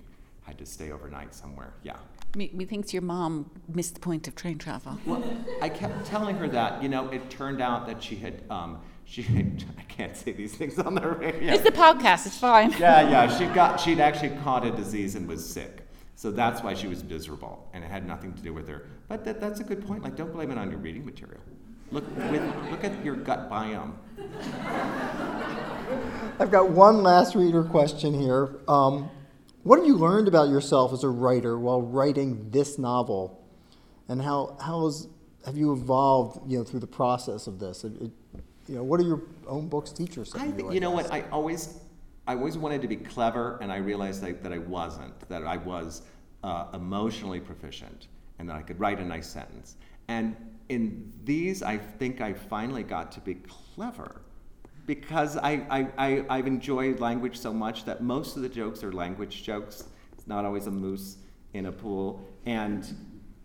had 0.42 0.58
to 0.58 0.66
stay 0.66 0.90
overnight 0.90 1.34
somewhere. 1.34 1.74
Yeah. 1.82 1.96
Me, 2.36 2.48
thinks 2.64 2.92
your 2.92 3.02
mom 3.02 3.50
missed 3.72 3.94
the 3.94 4.00
point 4.00 4.26
of 4.26 4.34
train 4.34 4.58
travel. 4.58 4.98
Well, 5.06 5.22
I 5.62 5.68
kept 5.68 6.04
telling 6.06 6.36
her 6.36 6.48
that. 6.48 6.82
You 6.82 6.88
know, 6.88 7.08
it 7.10 7.30
turned 7.30 7.60
out 7.60 7.86
that 7.86 8.02
she 8.02 8.16
had. 8.16 8.42
Um, 8.50 8.80
she 9.04 9.22
I 9.78 9.82
can't 9.82 10.16
say 10.16 10.32
these 10.32 10.54
things 10.54 10.78
on 10.78 10.94
the 10.94 11.06
radio. 11.06 11.52
It's 11.52 11.62
the 11.62 11.70
podcast. 11.70 12.26
It's 12.26 12.38
fine. 12.38 12.72
Yeah, 12.72 13.08
yeah. 13.08 13.38
She 13.38 13.46
got. 13.54 13.78
She'd 13.78 14.00
actually 14.00 14.36
caught 14.42 14.66
a 14.66 14.72
disease 14.72 15.14
and 15.14 15.28
was 15.28 15.48
sick. 15.48 15.86
So 16.16 16.30
that's 16.30 16.62
why 16.62 16.74
she 16.74 16.86
was 16.86 17.04
miserable, 17.04 17.68
and 17.72 17.84
it 17.84 17.90
had 17.90 18.06
nothing 18.06 18.32
to 18.34 18.42
do 18.42 18.52
with 18.52 18.68
her. 18.68 18.86
But 19.08 19.24
that, 19.24 19.40
that's 19.40 19.60
a 19.60 19.64
good 19.64 19.86
point. 19.86 20.02
Like, 20.02 20.16
don't 20.16 20.32
blame 20.32 20.50
it 20.50 20.58
on 20.58 20.70
your 20.70 20.78
reading 20.78 21.04
material. 21.04 21.40
Look, 21.90 22.04
with, 22.30 22.42
look 22.70 22.84
at 22.84 23.04
your 23.04 23.16
gut 23.16 23.50
biome. 23.50 23.92
I've 26.40 26.50
got 26.50 26.70
one 26.70 27.04
last 27.04 27.36
reader 27.36 27.62
question 27.62 28.12
here. 28.12 28.56
Um, 28.66 29.08
What 29.62 29.78
have 29.78 29.86
you 29.86 29.96
learned 29.96 30.28
about 30.28 30.48
yourself 30.48 30.92
as 30.92 31.04
a 31.04 31.08
writer 31.08 31.58
while 31.58 31.80
writing 31.80 32.50
this 32.50 32.78
novel, 32.78 33.40
and 34.08 34.20
how 34.20 34.56
how 34.60 34.84
has 34.84 35.08
have 35.46 35.56
you 35.56 35.72
evolved, 35.72 36.50
you 36.50 36.58
know, 36.58 36.64
through 36.64 36.80
the 36.80 36.86
process 36.86 37.46
of 37.46 37.58
this? 37.58 37.84
It, 37.84 37.92
it, 38.02 38.10
you 38.66 38.74
know, 38.74 38.82
what 38.82 39.00
are 39.00 39.04
your 39.04 39.22
own 39.46 39.68
books 39.68 39.92
teach 39.92 40.16
you? 40.16 40.24
I 40.34 40.50
think, 40.50 40.72
you 40.72 40.80
know 40.80 40.90
what, 40.90 41.12
I 41.12 41.22
always, 41.30 41.80
I 42.26 42.34
always 42.34 42.58
wanted 42.58 42.82
to 42.82 42.88
be 42.88 42.96
clever, 42.96 43.58
and 43.60 43.70
I 43.70 43.76
realized 43.76 44.22
that, 44.22 44.42
that 44.42 44.52
I 44.52 44.58
wasn't, 44.58 45.18
that 45.28 45.46
I 45.46 45.58
was 45.58 46.02
uh, 46.42 46.66
emotionally 46.74 47.40
proficient, 47.40 48.08
and 48.38 48.48
that 48.48 48.56
I 48.56 48.62
could 48.62 48.80
write 48.80 49.00
a 49.00 49.04
nice 49.04 49.28
sentence. 49.28 49.76
And 50.08 50.34
in 50.68 51.12
these, 51.24 51.62
I 51.62 51.78
think 51.78 52.20
I 52.20 52.32
finally 52.32 52.82
got 52.82 53.12
to 53.12 53.20
be 53.20 53.34
clever 53.74 54.22
because 54.86 55.36
I, 55.36 55.66
I, 55.70 55.88
I, 55.98 56.24
I've 56.28 56.46
enjoyed 56.46 57.00
language 57.00 57.38
so 57.38 57.52
much 57.52 57.84
that 57.84 58.02
most 58.02 58.36
of 58.36 58.42
the 58.42 58.48
jokes 58.48 58.82
are 58.84 58.92
language 58.92 59.42
jokes. 59.42 59.84
It's 60.12 60.26
not 60.26 60.44
always 60.44 60.66
a 60.66 60.70
moose 60.70 61.16
in 61.54 61.66
a 61.66 61.72
pool. 61.72 62.20
And, 62.46 62.86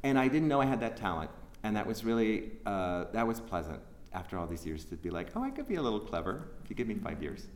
and 0.03 0.17
I 0.19 0.27
didn't 0.27 0.47
know 0.47 0.61
I 0.61 0.65
had 0.65 0.79
that 0.81 0.97
talent. 0.97 1.31
And 1.63 1.75
that 1.75 1.85
was 1.85 2.03
really, 2.03 2.51
uh, 2.65 3.05
that 3.11 3.25
was 3.25 3.39
pleasant 3.39 3.79
after 4.13 4.37
all 4.37 4.47
these 4.47 4.65
years 4.65 4.85
to 4.85 4.95
be 4.95 5.09
like, 5.09 5.27
oh, 5.35 5.43
I 5.43 5.49
could 5.49 5.67
be 5.67 5.75
a 5.75 5.81
little 5.81 5.99
clever 5.99 6.47
if 6.63 6.69
you 6.69 6.75
give 6.75 6.87
me 6.87 6.95
five 6.95 7.21
years. 7.21 7.47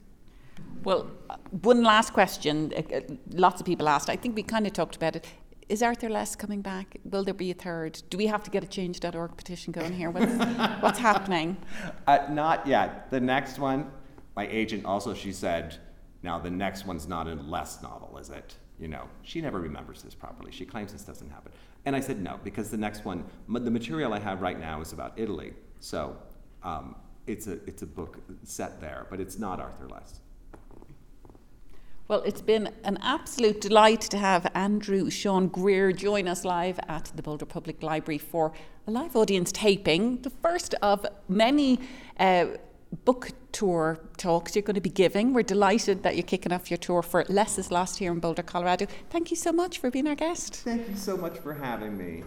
Well, 0.84 1.10
uh, 1.30 1.38
one 1.62 1.84
last 1.84 2.14
question. 2.14 2.74
Uh, 2.76 2.96
uh, 2.96 3.02
lots 3.32 3.60
of 3.60 3.66
people 3.66 3.90
asked. 3.90 4.10
I 4.10 4.16
think 4.16 4.36
we 4.36 4.44
kind 4.44 4.68
of 4.68 4.74
talked 4.74 4.96
about 4.96 5.16
it. 5.16 5.26
Is 5.70 5.82
Arthur 5.82 6.10
Less 6.10 6.36
coming 6.36 6.62
back? 6.62 6.98
Will 7.06 7.24
there 7.24 7.34
be 7.34 7.52
a 7.52 7.54
third? 7.54 8.02
Do 8.10 8.18
we 8.18 8.28
have 8.28 8.44
to 8.44 8.52
get 8.52 8.64
a 8.64 8.68
change.org 8.68 9.38
petition 9.38 9.72
going 9.72 9.94
here? 9.94 10.10
What's, 10.10 10.34
what's 10.82 11.00
happening? 11.12 11.58
Uh, 12.06 12.20
not 12.30 12.68
yet. 12.68 13.10
The 13.12 13.20
next 13.20 13.60
one, 13.60 13.92
my 14.36 14.48
agent 14.48 14.86
also, 14.86 15.14
she 15.14 15.32
said, 15.32 15.78
now 16.22 16.40
the 16.40 16.50
next 16.50 16.86
one's 16.86 17.08
not 17.08 17.28
a 17.28 17.36
Less 17.36 17.82
novel, 17.82 18.18
is 18.18 18.30
it? 18.30 18.56
You 18.80 18.88
know, 18.88 19.08
she 19.22 19.40
never 19.40 19.60
remembers 19.60 20.02
this 20.02 20.16
properly. 20.16 20.52
She 20.52 20.66
claims 20.66 20.92
this 20.92 21.04
doesn't 21.04 21.30
happen. 21.30 21.52
And 21.86 21.96
I 21.96 22.00
said 22.00 22.22
no, 22.22 22.40
because 22.44 22.70
the 22.70 22.78
next 22.78 23.06
one, 23.06 23.24
the 23.48 23.72
material 23.72 24.14
I 24.14 24.20
have 24.20 24.42
right 24.42 24.60
now 24.60 24.82
is 24.82 24.94
about 24.94 25.14
Italy. 25.16 25.54
So 25.80 26.18
um, 26.64 26.96
it's, 27.28 27.48
a, 27.48 27.54
it's 27.68 27.84
a 27.84 27.88
book 27.88 28.18
set 28.44 28.82
there, 28.82 29.06
but 29.10 29.20
it's 29.20 29.38
not 29.38 29.60
Arthur 29.60 29.88
Less. 29.88 30.20
Well, 32.10 32.22
it's 32.24 32.42
been 32.42 32.70
an 32.84 32.98
absolute 33.02 33.62
delight 33.62 34.02
to 34.02 34.18
have 34.18 34.52
Andrew 34.54 35.10
Sean 35.10 35.48
Greer 35.48 35.94
join 35.94 36.28
us 36.28 36.44
live 36.44 36.78
at 36.90 37.10
the 37.16 37.24
Boulder 37.24 37.46
Public 37.46 37.82
Library 37.82 38.18
for 38.18 38.52
a 38.86 38.92
live 38.92 39.16
audience 39.16 39.54
taping, 39.54 40.22
the 40.22 40.30
first 40.30 40.76
of 40.82 41.06
many 41.30 41.80
uh, 42.20 42.48
book 43.06 43.30
tour 43.54 44.00
talks 44.18 44.54
you're 44.54 44.64
going 44.64 44.76
to 44.76 44.82
be 44.82 44.90
giving. 44.90 45.34
We're 45.34 45.44
delighted 45.44 46.04
that 46.04 46.18
you're 46.18 46.24
kicking 46.24 46.52
off 46.52 46.70
your 46.70 46.78
tour 46.78 47.04
for 47.04 47.24
Less's 47.30 47.72
last 47.72 48.00
here 48.00 48.12
in 48.12 48.20
Boulder, 48.20 48.44
Colorado. 48.44 48.86
Thank 49.10 49.32
you 49.32 49.38
so 49.38 49.54
much 49.54 49.80
for 49.80 49.90
being 49.90 50.08
our 50.08 50.16
guest. 50.16 50.56
Thank 50.56 50.90
you 50.90 50.98
so 50.98 51.16
much 51.16 51.40
for 51.40 51.54
having 51.54 51.98
me. 51.98 52.26